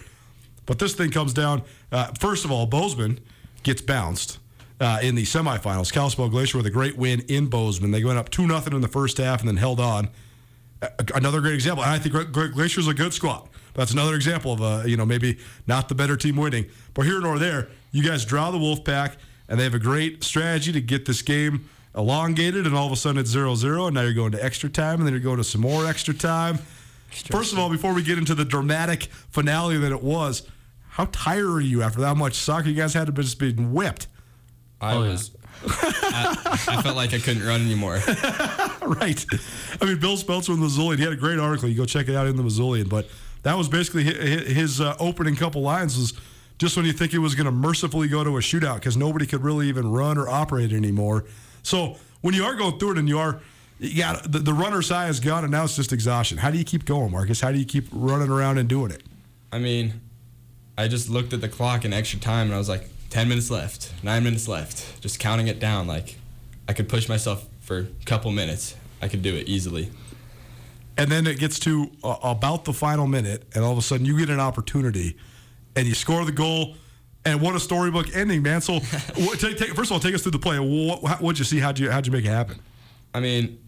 [0.65, 3.19] But this thing comes down, uh, first of all, Bozeman
[3.63, 4.39] gets bounced
[4.79, 5.91] uh, in the semifinals.
[5.91, 7.91] Kalispell Glacier with a great win in Bozeman.
[7.91, 10.09] They went up 2 0 in the first half and then held on.
[11.13, 11.83] Another great example.
[11.83, 13.47] And I think Gla- Gla- Glacier's a good squad.
[13.75, 16.65] That's another example of, uh, you know, maybe not the better team winning.
[16.93, 19.15] But here nor there, you guys draw the Wolfpack,
[19.47, 22.95] and they have a great strategy to get this game elongated, and all of a
[22.95, 25.37] sudden it's 0 0, and now you're going to extra time, and then you're going
[25.37, 26.59] to some more extra time.
[27.29, 30.43] First of all, before we get into the dramatic finale that it was,
[30.89, 32.69] how tired are you after that much soccer?
[32.69, 34.07] You guys had to be just being whipped.
[34.79, 35.09] I Oh, yeah.
[35.11, 35.31] was.
[35.63, 36.37] I,
[36.69, 37.95] I felt like I couldn't run anymore.
[38.81, 39.25] right.
[39.81, 41.69] I mean, Bill Speltzer in the Missoulian, he had a great article.
[41.69, 42.89] You go check it out in the Missoulian.
[42.89, 43.07] But
[43.43, 46.13] that was basically hi- hi- his uh, opening couple lines was
[46.57, 49.25] just when you think it was going to mercifully go to a shootout because nobody
[49.25, 51.25] could really even run or operate anymore.
[51.63, 53.39] So when you are going through it and you are,
[53.79, 56.37] you got the, the runner's high is gone and now it's just exhaustion.
[56.37, 57.41] How do you keep going, Marcus?
[57.41, 59.03] How do you keep running around and doing it?
[59.51, 60.01] I mean,
[60.77, 63.51] I just looked at the clock in extra time and I was like, 10 minutes
[63.51, 65.85] left, nine minutes left, just counting it down.
[65.85, 66.15] Like,
[66.69, 68.75] I could push myself for a couple minutes.
[69.01, 69.89] I could do it easily.
[70.97, 74.05] and then it gets to uh, about the final minute, and all of a sudden
[74.05, 75.17] you get an opportunity,
[75.75, 76.75] and you score the goal,
[77.25, 78.61] and what a storybook ending, man!
[78.61, 78.73] So,
[79.15, 80.57] what, take, take, first of all, take us through the play.
[80.59, 81.59] What, how- what'd you see?
[81.59, 82.59] How'd you how'd you make it happen?
[83.13, 83.59] I mean,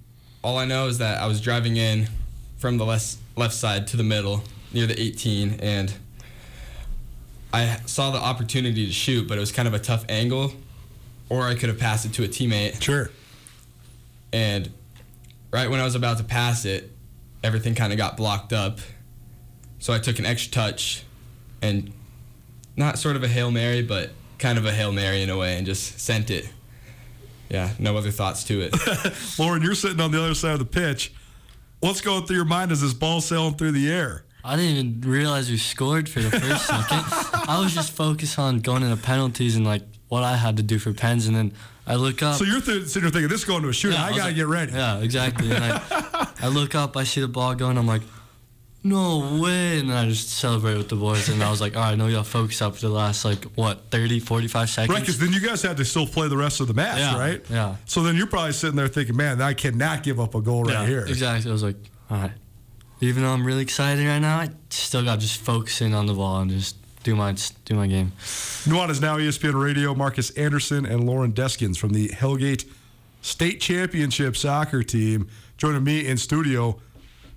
[0.43, 2.08] all I know is that I was driving in
[2.58, 4.43] from the left left side to the middle
[4.74, 5.93] near the 18, and
[7.54, 10.54] I saw the opportunity to shoot, but it was kind of a tough angle,
[11.30, 12.82] or I could have passed it to a teammate.
[12.82, 13.12] Sure.
[14.32, 14.72] And
[15.51, 16.89] right when I was about to pass it,
[17.43, 18.80] everything kind of got blocked up.
[19.78, 21.04] So I took an extra touch
[21.62, 21.93] and
[22.76, 25.57] not sort of a Hail Mary, but kind of a Hail Mary in a way
[25.57, 26.49] and just sent it.
[27.49, 28.74] Yeah, no other thoughts to it.
[29.39, 31.13] Loren, you're sitting on the other side of the pitch.
[31.82, 34.24] What's going through your mind as this ball sailing through the air?
[34.43, 37.03] I didn't even realize we scored for the first second.
[37.47, 40.80] I was just focused on going into penalties and like what I had to do
[40.80, 41.53] for pens, and then
[41.86, 42.36] I look up.
[42.36, 43.93] So you're th- sitting there thinking, this is going to a shootout.
[43.93, 44.71] Yeah, I was got to like- get ready.
[44.74, 45.51] Yeah, exactly.
[45.51, 47.78] And I, I look up, I see the ball going.
[47.78, 48.01] I'm like,
[48.84, 49.79] no way.
[49.79, 51.29] And I just celebrated with the boys.
[51.29, 53.43] And I was like, all right, I know y'all focus up for the last, like,
[53.55, 54.93] what, 30, 45 seconds?
[54.93, 57.17] Right, because then you guys had to still play the rest of the match, Yeah,
[57.17, 57.41] right?
[57.49, 57.75] yeah.
[57.86, 60.73] So then you're probably sitting there thinking, man, I cannot give up a goal right
[60.73, 61.05] yeah, here.
[61.05, 61.49] Exactly.
[61.49, 61.77] I was like,
[62.09, 62.31] all right.
[62.99, 66.05] Even though I'm really excited right now, I still got to just focus in on
[66.05, 68.13] the ball and just do my do my game.
[68.17, 68.86] is Now
[69.17, 72.65] ESPN Radio, Marcus Anderson and Loren Deskins from the Hellgate
[73.21, 75.27] State Championship soccer team
[75.57, 76.79] joining me in studio.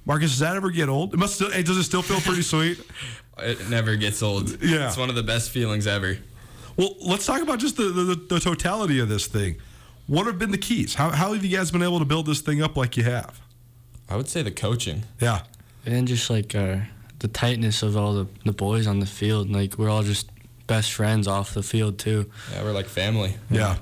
[0.06, 1.12] Marcus, does that ever get old?
[1.12, 1.50] It must still.
[1.50, 2.80] Hey, does it still feel pretty sweet?
[3.38, 4.62] It never gets old.
[4.62, 4.86] Yeah.
[4.86, 6.16] It's one of the best feelings ever.
[6.78, 9.56] Well, let's talk about just the, the, the totality of this thing.
[10.06, 10.94] What have been the keys?
[10.94, 13.38] How, how have you guys been able to build this thing up like you have?
[14.08, 15.02] I would say the coaching.
[15.20, 15.42] Yeah.
[15.84, 16.78] And just like uh,
[17.18, 19.50] the tightness of all the, the boys on the field.
[19.50, 20.30] Like, we're all just
[20.66, 22.30] best friends off the field, too.
[22.52, 23.36] Yeah, we're like family.
[23.50, 23.76] Yeah.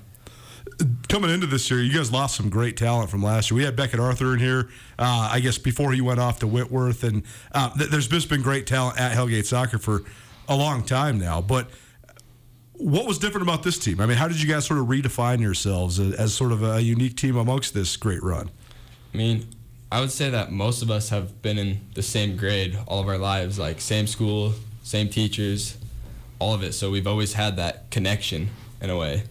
[1.09, 3.57] Coming into this year, you guys lost some great talent from last year.
[3.57, 4.69] We had Beckett Arthur in here,
[4.99, 7.05] uh, I guess, before he went off to Whitworth.
[7.05, 7.23] And
[7.53, 10.03] uh, th- there's just been great talent at Hellgate Soccer for
[10.49, 11.41] a long time now.
[11.41, 11.69] But
[12.73, 14.01] what was different about this team?
[14.01, 16.83] I mean, how did you guys sort of redefine yourselves as, as sort of a
[16.83, 18.51] unique team amongst this great run?
[19.13, 19.47] I mean,
[19.93, 23.09] I would say that most of us have been in the same grade all of
[23.09, 25.79] our lives, like same school, same teachers,
[26.41, 26.73] all of it.
[26.73, 28.51] So we've always had that connection
[28.81, 29.23] in a way.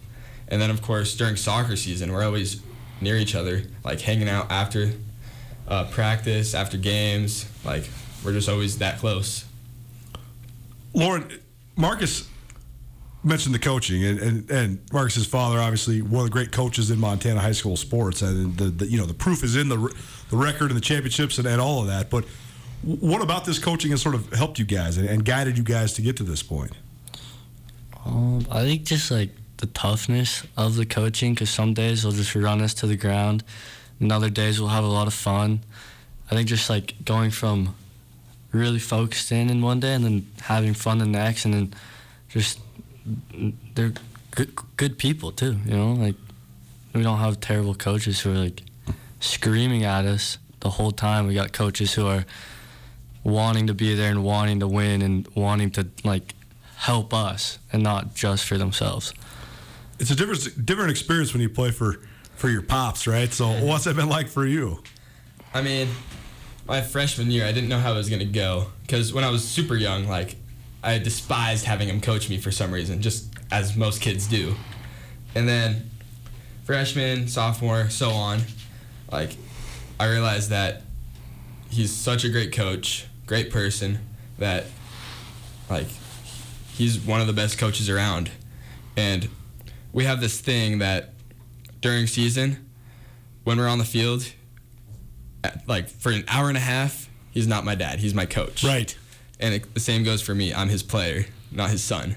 [0.47, 2.61] And then, of course, during soccer season, we're always
[3.01, 4.91] near each other, like hanging out after
[5.67, 7.49] uh, practice, after games.
[7.63, 7.89] Like,
[8.23, 9.45] we're just always that close.
[10.93, 11.39] Loren,
[11.75, 12.29] Marcus
[13.23, 16.99] mentioned the coaching, and, and, and Marcus's father, obviously one of the great coaches in
[16.99, 19.91] Montana high school sports, and the, the you know the proof is in the r-
[20.29, 22.09] the record and the championships and, and all of that.
[22.09, 22.25] But
[22.83, 25.93] what about this coaching has sort of helped you guys and, and guided you guys
[25.93, 26.73] to get to this point?
[28.05, 29.29] Um, I think just like
[29.63, 33.45] the toughness of the coaching, because some days they'll just run us to the ground,
[34.01, 35.61] and other days we'll have a lot of fun.
[36.29, 37.75] I think just like going from
[38.51, 41.73] really focused in in one day and then having fun the next, and then
[42.27, 42.59] just
[43.73, 43.93] they're
[44.31, 45.55] good, good people too.
[45.65, 46.15] You know, like
[46.93, 48.63] we don't have terrible coaches who are like
[49.21, 51.25] screaming at us the whole time.
[51.25, 52.25] We got coaches who are
[53.23, 56.35] wanting to be there and wanting to win and wanting to like
[56.75, 59.13] help us and not just for themselves.
[60.03, 62.01] It's a different different experience when you play for
[62.35, 63.31] for your pops, right?
[63.31, 64.83] So what's that been like for you?
[65.53, 65.87] I mean,
[66.67, 69.29] my freshman year, I didn't know how it was going to go because when I
[69.29, 70.35] was super young, like,
[70.83, 74.55] I despised having him coach me for some reason, just as most kids do.
[75.35, 75.89] And then
[76.65, 78.41] freshman, sophomore, so on,
[79.09, 79.37] like,
[80.01, 80.81] I realized that
[81.69, 83.99] he's such a great coach, great person,
[84.37, 84.65] that,
[85.69, 85.87] like,
[86.73, 88.31] he's one of the best coaches around.
[88.97, 89.29] And
[89.93, 91.13] we have this thing that
[91.81, 92.69] during season,
[93.45, 94.25] when we're on the field,
[95.43, 97.99] at- like for an hour and a half, he's not my dad.
[97.99, 98.63] He's my coach.
[98.63, 98.95] Right.
[99.39, 100.53] And it, the same goes for me.
[100.53, 102.15] I'm his player, not his son.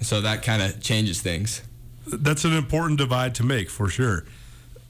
[0.00, 1.62] So that kind of changes things.
[2.06, 4.24] That's an important divide to make for sure.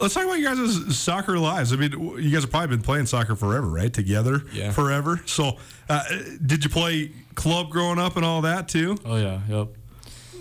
[0.01, 1.73] Let's talk about you guys' soccer lives.
[1.73, 3.93] I mean, you guys have probably been playing soccer forever, right?
[3.93, 4.73] Together, Yeah.
[4.73, 5.23] forever.
[5.27, 5.59] So,
[5.89, 6.03] uh,
[6.45, 8.97] did you play club growing up and all that too?
[9.05, 9.69] Oh yeah, yep.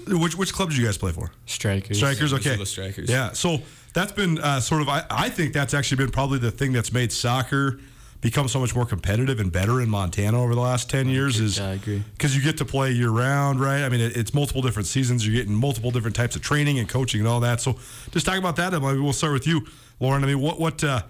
[0.08, 1.32] Which which club did you guys play for?
[1.46, 1.98] Strikers.
[1.98, 2.50] Strikers, okay.
[2.50, 3.10] Missoula Strikers.
[3.10, 3.60] Yeah, so
[3.94, 4.90] that's been uh, sort of.
[4.90, 7.80] I, I think that's actually been probably the thing that's made soccer
[8.22, 11.40] become so much more competitive and better in Montana over the last ten years.
[11.40, 12.04] Is Yeah, I agree.
[12.14, 13.84] because you get to play year round, right?
[13.84, 15.26] I mean, it, it's multiple different seasons.
[15.26, 17.62] You're getting multiple different types of training and coaching and all that.
[17.62, 17.78] So,
[18.12, 18.74] just talk about that.
[18.74, 19.66] and Maybe we'll start with you,
[20.00, 20.24] Loren.
[20.24, 21.02] I mean, what what uh,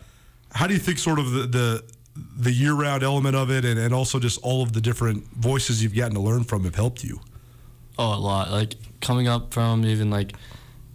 [0.53, 1.83] how do you think sort of the the,
[2.37, 5.83] the year round element of it, and, and also just all of the different voices
[5.83, 7.19] you've gotten to learn from have helped you?
[8.03, 8.49] Oh, a lot.
[8.49, 10.33] Like coming up from even like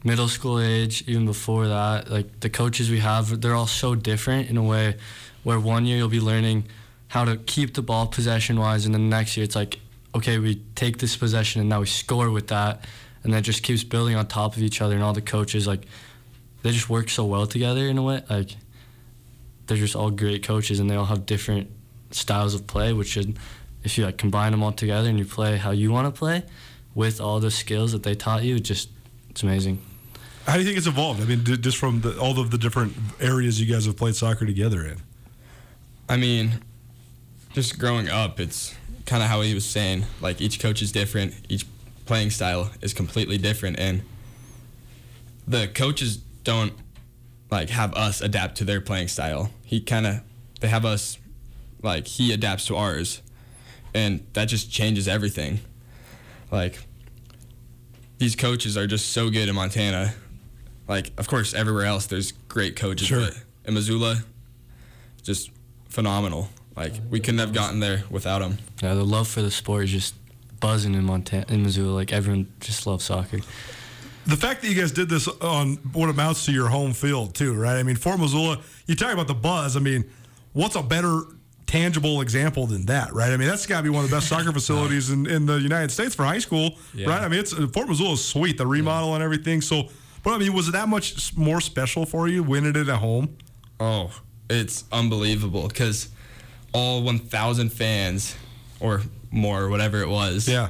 [0.02, 4.50] middle school age, even before that, like the coaches we have, they're all so different
[4.50, 4.96] in a way
[5.44, 6.64] where one year you'll be learning
[7.07, 9.78] how to keep the ball possession wise, and then the next year it's like,
[10.16, 12.84] okay, we take this possession and now we score with that,
[13.22, 14.96] and then it just keeps building on top of each other.
[14.96, 15.86] And all the coaches, like,
[16.64, 18.24] they just work so well together in a way.
[18.28, 18.57] Like,
[19.68, 21.70] they're just all great coaches, and they all have different
[22.11, 23.38] styles of play, which should,
[23.84, 26.42] if you like combine them all together and you play how you want to play,
[26.97, 28.88] with all the skills that they taught you, just
[29.30, 29.80] it's amazing.
[30.47, 31.20] How do you think it's evolved?
[31.20, 34.16] I mean, d- just from the, all of the different areas you guys have played
[34.16, 34.97] soccer together in.
[36.09, 36.62] I mean,
[37.53, 38.74] just growing up, it's
[39.05, 40.05] kind of how he was saying.
[40.20, 41.66] Like each coach is different, each
[42.07, 44.03] playing style is completely different, and
[45.47, 46.72] the coaches don't
[47.51, 49.51] like have us adapt to their playing style.
[49.64, 50.20] He kind of
[50.61, 51.18] they have us
[51.82, 53.20] like he adapts to ours,
[53.92, 55.61] and that just changes everything.
[56.57, 56.78] Like
[58.18, 60.14] these coaches are just so good in Montana.
[60.88, 63.20] Like of course everywhere else there's great coaches, Sure.
[63.20, 63.36] but
[63.66, 64.22] in Missoula,
[65.22, 65.50] just
[65.90, 66.48] phenomenal.
[66.74, 68.57] Like we couldn't have gotten there without them.
[68.82, 70.14] Yeah, the love for the sport is just
[70.61, 71.92] buzzing in Montana, in Missoula.
[71.92, 73.38] Like everyone just loves soccer.
[74.26, 77.54] The fact that you guys did this on what amounts to your home field too,
[77.54, 77.76] right?
[77.78, 78.61] I mean, Fort Missoula.
[78.86, 79.76] You talk about the buzz.
[79.76, 80.04] I mean,
[80.54, 81.22] what's a better
[81.66, 83.32] tangible example than that, right?
[83.32, 85.56] I mean, that's got to be one of the best soccer facilities in, in the
[85.60, 87.08] United States for high school, Yeah.
[87.08, 87.22] right?
[87.22, 89.60] I mean, it's Fort Missoula is sweet, the remodel and everything.
[89.60, 89.88] So,
[90.22, 93.36] but I mean, was it that much more special for you winning it at home?
[93.80, 94.10] Oh,
[94.48, 96.08] it's unbelievable because
[96.72, 98.36] all 1,000 fans
[98.80, 100.68] or more, whatever it was, Yeah.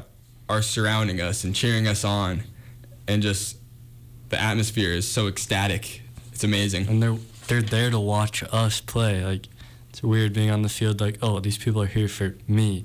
[0.49, 2.43] are surrounding us and cheering us on,
[3.09, 3.57] and just
[4.31, 6.03] the atmosphere is so ecstatic.
[6.33, 6.89] It's amazing.
[6.89, 7.17] and they're
[7.49, 9.25] they're there to watch us play.
[9.25, 9.47] Like
[9.97, 11.01] it's weird being on the field.
[11.01, 12.85] Like oh, these people are here for me.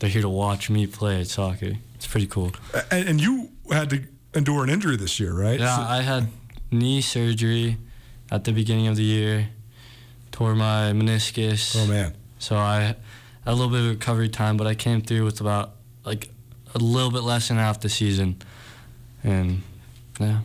[0.00, 1.74] They're here to watch me play soccer.
[1.94, 2.50] It's pretty cool.
[2.90, 4.02] And, and you had to
[4.34, 5.60] endure an injury this year, right?
[5.60, 6.26] Yeah, So- I had
[6.72, 7.76] knee surgery
[8.32, 9.50] at the beginning of the year.
[10.32, 11.76] Tore my meniscus.
[11.80, 12.14] oh man.
[12.40, 12.96] So I had
[13.46, 15.74] a little bit of recovery time, but I came through with about
[16.04, 16.30] like
[16.74, 18.42] a little bit less than half the season,
[19.22, 19.62] and
[20.18, 20.40] yeah.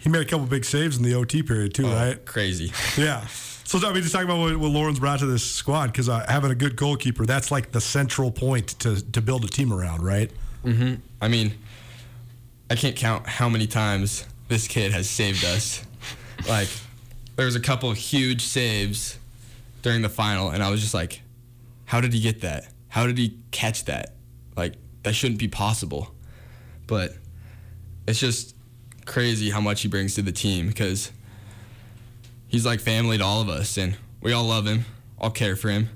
[0.00, 2.24] He made a couple big saves in the OT period too, Oh, right?
[2.26, 2.72] Crazy.
[3.00, 3.24] Yeah.
[3.66, 6.24] So I mean, just talking about what, what Loren's brought to this squad, because uh,
[6.28, 10.04] having a good goalkeeper, that's like the central point to, to build a team around,
[10.04, 10.30] right?
[10.64, 10.94] Mm-hmm.
[11.20, 11.52] I mean,
[12.70, 15.84] I can't count how many times this kid has saved us.
[16.48, 16.68] like,
[17.34, 19.18] there was a couple huge saves
[19.82, 21.20] during the final, and I was just like,
[21.86, 22.68] how did he get that?
[22.88, 24.14] How did he catch that?
[24.56, 26.14] Like, that shouldn't be possible.
[26.86, 27.16] But
[28.06, 28.54] it's just
[29.06, 31.10] crazy how much he brings to the team because
[32.48, 34.84] he's like family to all of us, and we all love him,
[35.18, 35.88] all care for him,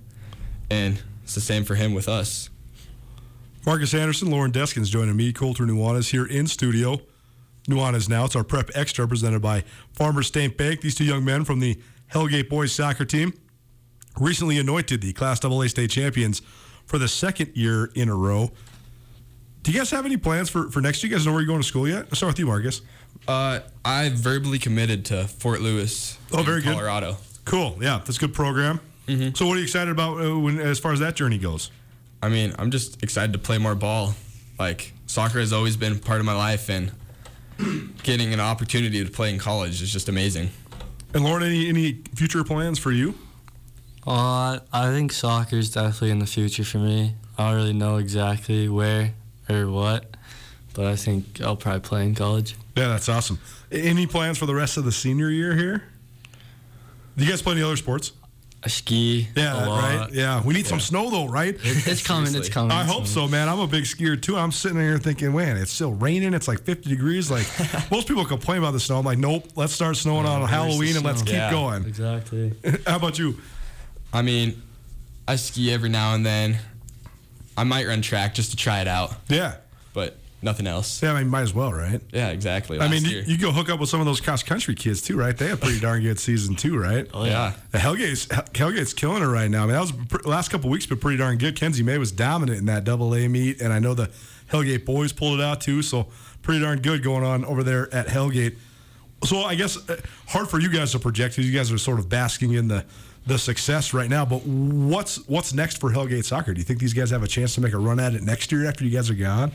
[0.71, 2.51] and it's the same for him with us.
[3.67, 7.01] Marcus Anderson, Loren Deskins joining me, Colter Nuanez here in studio.
[7.69, 8.25] Nuanez now.
[8.25, 10.81] It's our Prep Extra presented by Farmers State Bank.
[10.81, 11.79] These two young men from the
[12.13, 13.35] Hellgate boys soccer team
[14.19, 16.43] recently anointed the Class AA state champions
[16.87, 18.51] for the second year in a row.
[19.63, 21.11] Do you guys have any plans for, for next year?
[21.11, 22.07] You guys know where you're going to school yet?
[22.07, 22.81] I'll start with you, Marcus.
[23.29, 26.19] Uh, I verbally committed to Fort Lewis.
[26.33, 26.75] Oh, in very good.
[26.75, 27.17] Colorado.
[27.45, 27.79] Cool.
[27.81, 28.81] Yeah, that's a good program.
[29.35, 31.73] So, what are you excited about uh, when, as far as that journey goes?
[32.23, 34.15] I mean, I'm just excited to play more ball.
[34.57, 36.93] Like soccer has always been part of my life, and
[38.05, 40.51] getting an opportunity to play in college is just amazing.
[41.13, 43.15] And Loren, any any future plans for you?
[44.07, 47.15] Uh, I think soccer is definitely in the future for me.
[47.37, 49.15] I don't really know exactly where
[49.49, 50.17] or what,
[50.75, 52.55] but I think I'll probably play in college.
[52.81, 53.39] Yeah, that's awesome.
[53.71, 55.83] Any plans for the rest of the senior year here?
[57.17, 58.13] Do you guys play any other sports?
[58.63, 59.27] I ski.
[59.35, 59.83] Yeah, a lot.
[60.01, 60.13] right.
[60.13, 61.57] Yeah, we need some snow though, right?
[61.63, 62.35] It's coming.
[62.35, 62.73] It's coming.
[62.73, 63.49] I hope so, man.
[63.49, 64.37] I'm a big skier too.
[64.37, 66.35] I'm sitting here thinking, man, it's still raining.
[66.35, 67.31] It's like 50 degrees.
[67.31, 67.47] Like
[67.91, 68.99] most people complain about the snow.
[68.99, 69.47] I'm like, nope.
[69.57, 71.51] Let's start snowing on where's the Halloween and let's keep Yeah.
[71.51, 71.85] going.
[71.87, 72.53] Exactly.
[72.87, 73.39] How about you?
[74.13, 74.61] I mean,
[75.27, 76.59] I ski every now and then.
[77.57, 79.57] I might run track just to try it out, Yeah,
[79.93, 81.03] but nothing else.
[81.03, 81.13] yeah.
[81.13, 82.01] I mean, might as well, right?
[82.13, 82.81] Yeah, exactly.
[82.81, 85.17] I mean, you, you go hook up with some of those cross country kids too,
[85.17, 85.37] right?
[85.37, 87.07] They have pretty darn good season too, right?
[87.13, 87.53] Oh yeah.
[87.73, 89.65] The Hellgate's Hellgate's killing it right now.
[89.65, 91.57] I mean, that was pr- last couple weeks, but pretty darn good.
[91.57, 94.11] Kenzie May was dominant in that double A meet, and I know the
[94.51, 95.83] Hellgate boys pulled it out too.
[95.83, 96.09] So
[96.43, 98.57] pretty darn good going on over there at Hellgate.
[99.25, 101.99] So I guess uh, hard for you guys to project because you guys are sort
[101.99, 102.85] of basking in the
[103.27, 104.25] the success right now.
[104.25, 106.55] But what's what's next for Hellgate soccer?
[106.55, 108.51] Do you think these guys have a chance to make a run at it next
[108.51, 109.53] year after you guys are gone?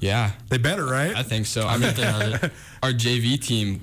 [0.00, 1.16] Yeah, They better, right?
[1.16, 1.66] I think so.
[1.66, 2.04] I mean, They
[2.82, 3.80] our JV team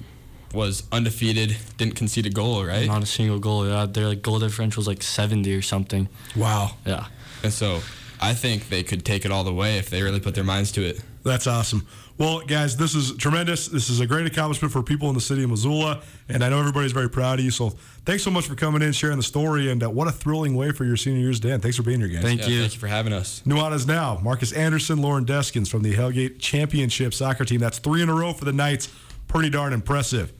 [0.53, 2.88] was undefeated, didn't concede a goal, right?
[2.88, 3.68] Not a single goal.
[3.68, 6.07] Yeah, their like goal differential was like 70 or something.
[6.36, 6.76] wow.
[6.86, 7.07] Yeah.
[7.43, 7.82] And so
[8.22, 10.72] I think they could take it all the way if they really put their minds
[10.74, 11.03] to it.
[11.24, 11.88] That's awesome.
[12.17, 13.67] Well, guys, this is tremendous.
[13.67, 16.59] This is a great accomplishment for people in the city of Missoula, and I know
[16.59, 17.49] everybody's very proud of you.
[17.51, 17.69] So,
[18.05, 20.71] thanks so much for coming in, sharing the story, and uh, what a thrilling way
[20.71, 21.61] for your senior years to end.
[21.63, 22.21] Thanks for being here, guys.
[22.21, 22.59] Thank Yeah, you.
[22.61, 23.41] thank you for having us.
[23.45, 24.19] Nuanez now.
[24.21, 27.59] Marcus Anderson, Loren Deskins from the Hellgate Championship soccer team.
[27.61, 28.89] That's three in a row for the Knights.
[29.28, 30.34] Pretty darn impressive.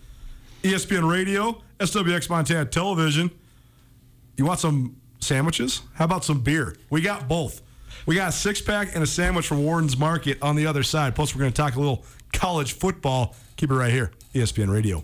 [0.64, 3.32] ESPN Radio, SWX Montana Television.
[4.38, 5.82] You want some sandwiches?
[5.94, 6.76] How about some beer?
[6.90, 7.62] We got both.
[8.06, 11.16] We got a six pack and a sandwich from Worden's Market on the other side.
[11.16, 13.36] Plus, we're going to talk a little college football.
[13.58, 15.04] Keep it right here, ESPN Radio.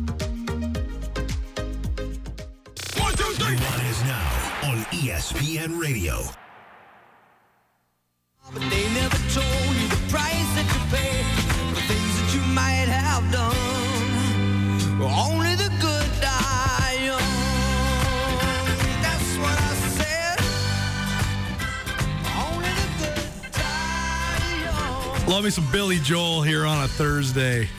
[3.51, 3.83] One, two, three.
[3.83, 6.23] Nuanez now on ESPN Radio.
[8.53, 11.23] But they never told you the price that you pay
[11.73, 13.55] for things that you might have done.
[15.01, 17.19] Only the good die young.
[19.01, 20.39] That's what I said.
[22.45, 25.27] Only the good die young.
[25.27, 27.69] Love me some Billy Joel here on a Thursday.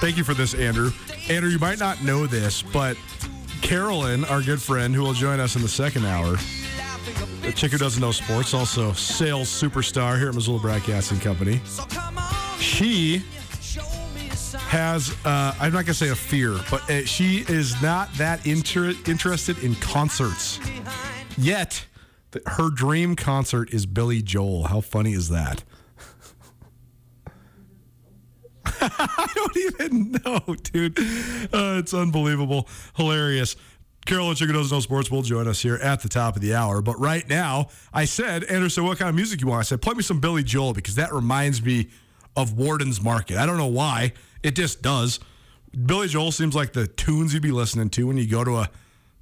[0.00, 0.92] Thank you for this, Andrew.
[1.28, 2.96] Andrew, you might not know this, but
[3.70, 6.36] Carolyn, our good friend, who will join us in the second hour,
[7.42, 11.60] the chick who doesn't know sports, also sales superstar here at Missoula Broadcasting Company.
[12.58, 13.22] She
[14.56, 18.44] has, uh, I'm not going to say a fear, but uh, she is not that
[18.44, 20.58] inter- interested in concerts.
[21.38, 21.86] Yet,
[22.32, 24.64] th- her dream concert is Billy Joel.
[24.64, 25.62] How funny is that?
[28.98, 30.98] I don't even know, dude.
[31.52, 32.68] Uh, it's unbelievable.
[32.96, 33.56] Hilarious.
[34.06, 36.80] Carolyn Chicken Doesn't Sports will join us here at the top of the hour.
[36.80, 39.60] But right now, I said, Anderson, what kind of music you want?
[39.60, 41.88] I said, play me some Billy Joel because that reminds me
[42.36, 43.36] of Worden's Market.
[43.36, 44.12] I don't know why.
[44.42, 45.20] It just does.
[45.86, 48.70] Billy Joel seems like the tunes you'd be listening to when you go to a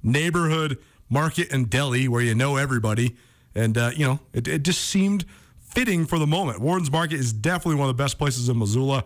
[0.01, 0.77] neighborhood
[1.09, 3.17] market and deli where you know everybody.
[3.53, 5.25] And, uh, you know, it, it just seemed
[5.59, 6.59] fitting for the moment.
[6.61, 9.03] Worden's Market is definitely one of the best places in Missoula.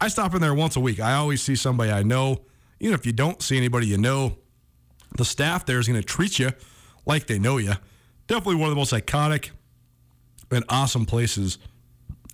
[0.00, 1.00] I stop in there once a week.
[1.00, 2.42] I always see somebody I know.
[2.80, 4.38] Even if you don't see anybody you know,
[5.16, 6.52] the staff there is going to treat you
[7.04, 7.74] like they know you.
[8.26, 9.50] Definitely one of the most iconic
[10.50, 11.58] and awesome places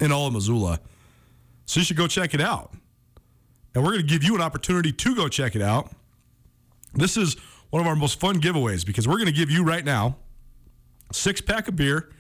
[0.01, 0.79] in all of Missoula.
[1.65, 2.73] So you should go check it out.
[3.75, 5.91] And we're going to give you an opportunity to go check it out.
[6.95, 7.37] This is
[7.71, 10.17] one of our most fun giveaways because we're going to give you right now
[11.13, 12.11] six pack of beer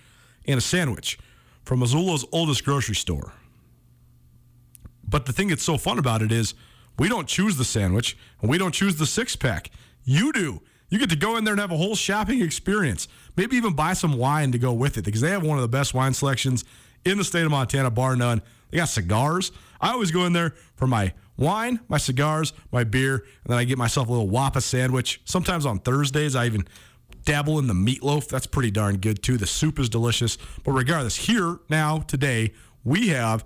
[0.47, 1.19] and a sandwich
[1.65, 3.33] from Missoula's oldest grocery store.
[5.09, 6.55] But the thing that's so fun about it is
[6.99, 9.71] we don't choose the sandwich and we don't choose the six pack.
[10.05, 10.63] You do.
[10.89, 13.09] You get to go in there and have a whole shopping experience.
[13.37, 15.69] Maybe even buy some wine to go with it because they have one of the
[15.69, 16.65] best wine selections
[17.05, 18.41] in the state of Montana, bar none.
[18.71, 19.53] They got cigars.
[19.81, 23.65] I always go in there for my wine, my cigars, my beer, and then I
[23.65, 25.21] get myself a little Wappa sandwich.
[25.25, 26.67] Sometimes on Thursdays, I even
[27.25, 28.29] dabble in the meatloaf.
[28.29, 29.37] That's pretty darn good too.
[29.37, 30.39] The soup is delicious.
[30.65, 32.53] But regardless, here now, today,
[32.85, 33.45] we have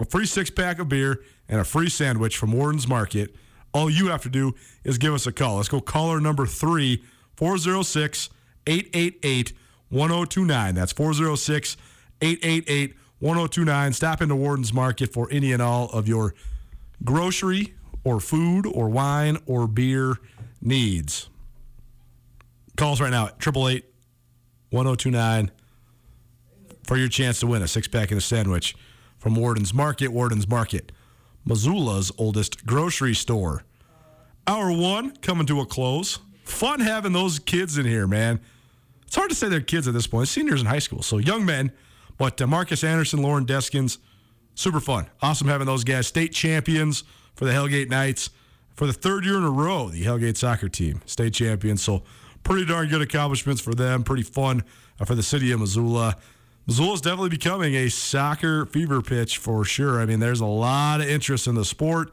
[0.00, 3.34] a free six pack of beer and a free sandwich from Worden's Market.
[3.72, 5.56] All you have to do is give us a call.
[5.56, 7.02] Let's go caller number three,
[7.36, 8.30] 406
[8.66, 9.52] 888
[9.90, 10.74] 1029.
[10.74, 11.76] That's 406
[12.20, 13.92] 888 1029.
[13.92, 16.34] Stop into Worden's Market for any and all of your
[17.04, 17.74] grocery
[18.04, 20.16] or food or wine or beer
[20.60, 21.28] needs.
[22.76, 23.84] Calls right now at 888
[24.70, 25.50] 1029
[26.84, 28.76] for your chance to win a six pack and a sandwich
[29.26, 30.12] from Worden's Market.
[30.12, 30.92] Worden's Market,
[31.44, 33.64] Missoula's oldest grocery store.
[34.46, 36.20] Hour one coming to a close.
[36.44, 38.38] Fun having those kids in here, man.
[39.04, 41.44] It's hard to say they're kids at this point, seniors in high school, so young
[41.44, 41.72] men.
[42.18, 43.98] But uh, Marcus Anderson, Loren Deskins,
[44.54, 45.08] super fun.
[45.20, 46.06] Awesome having those guys.
[46.06, 47.02] State champions
[47.34, 48.30] for the Hellgate Knights
[48.76, 51.82] for the third year in a row, the Hellgate soccer team, state champions.
[51.82, 52.04] So
[52.44, 54.04] pretty darn good accomplishments for them.
[54.04, 54.62] Pretty fun
[55.04, 56.14] for the city of Missoula.
[56.66, 60.00] Missoula is definitely becoming a soccer fever pitch for sure.
[60.00, 62.12] I mean, there's a lot of interest in the sport.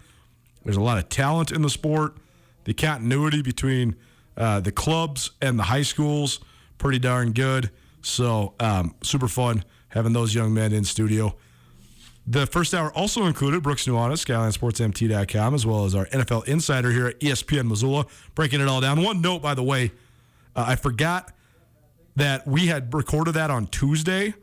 [0.63, 2.17] There's a lot of talent in the sport.
[2.65, 3.95] The continuity between
[4.37, 6.39] uh, the clubs and the high schools,
[6.77, 7.71] pretty darn good.
[8.03, 11.35] So um, super fun having those young men in studio.
[12.25, 17.07] The first hour also included Brooks Nuanez, SkylineSportsMT.com, as well as our NFL insider here
[17.07, 19.03] at ESPN Missoula, breaking it all down.
[19.03, 19.91] One note, by the way,
[20.55, 21.33] uh, I forgot
[22.15, 24.33] that we had recorded that on Tuesday.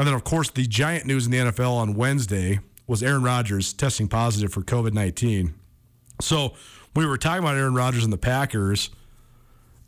[0.00, 3.74] And then, of course, the giant news in the NFL on Wednesday was Aaron Rodgers
[3.74, 5.52] testing positive for COVID 19.
[6.22, 6.54] So
[6.96, 8.88] we were talking about Aaron Rodgers and the Packers.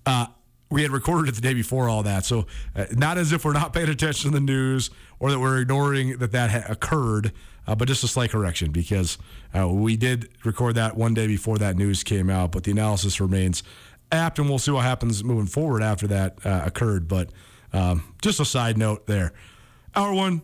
[0.05, 0.27] Uh,
[0.69, 2.27] we had recorded it the day before all that.
[2.27, 2.47] So,
[2.77, 6.19] uh, not as if we're not paying attention to the news or that we're ignoring
[6.19, 7.33] that that ha- occurred,
[7.67, 9.17] uh, but just a slight correction because
[9.59, 12.53] uh, we did record that one day before that news came out.
[12.53, 13.63] But the analysis remains
[14.11, 17.09] apt, and we'll see what happens moving forward after that uh, occurred.
[17.09, 17.31] But
[17.73, 19.33] um, just a side note there.
[19.95, 20.43] Hour one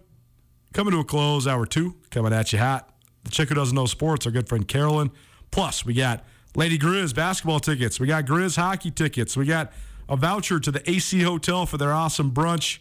[0.74, 1.46] coming to a close.
[1.46, 2.90] Hour two coming at you hot.
[3.24, 5.10] The chick who doesn't know sports, our good friend Carolyn.
[5.50, 6.24] Plus, we got
[6.54, 7.98] Lady Grizz basketball tickets.
[7.98, 9.36] We got Grizz hockey tickets.
[9.36, 9.72] We got
[10.08, 12.78] a voucher to the AC Hotel for their awesome brunch.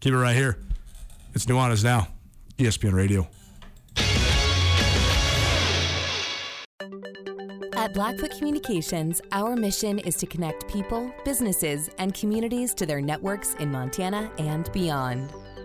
[0.00, 0.58] Keep it right here.
[1.34, 2.08] It's Nuanez Now,
[2.58, 3.28] ESPN Radio.
[7.74, 13.54] At Blackfoot Communications, our mission is to connect people, businesses, and communities to their networks
[13.54, 15.32] in Montana and beyond.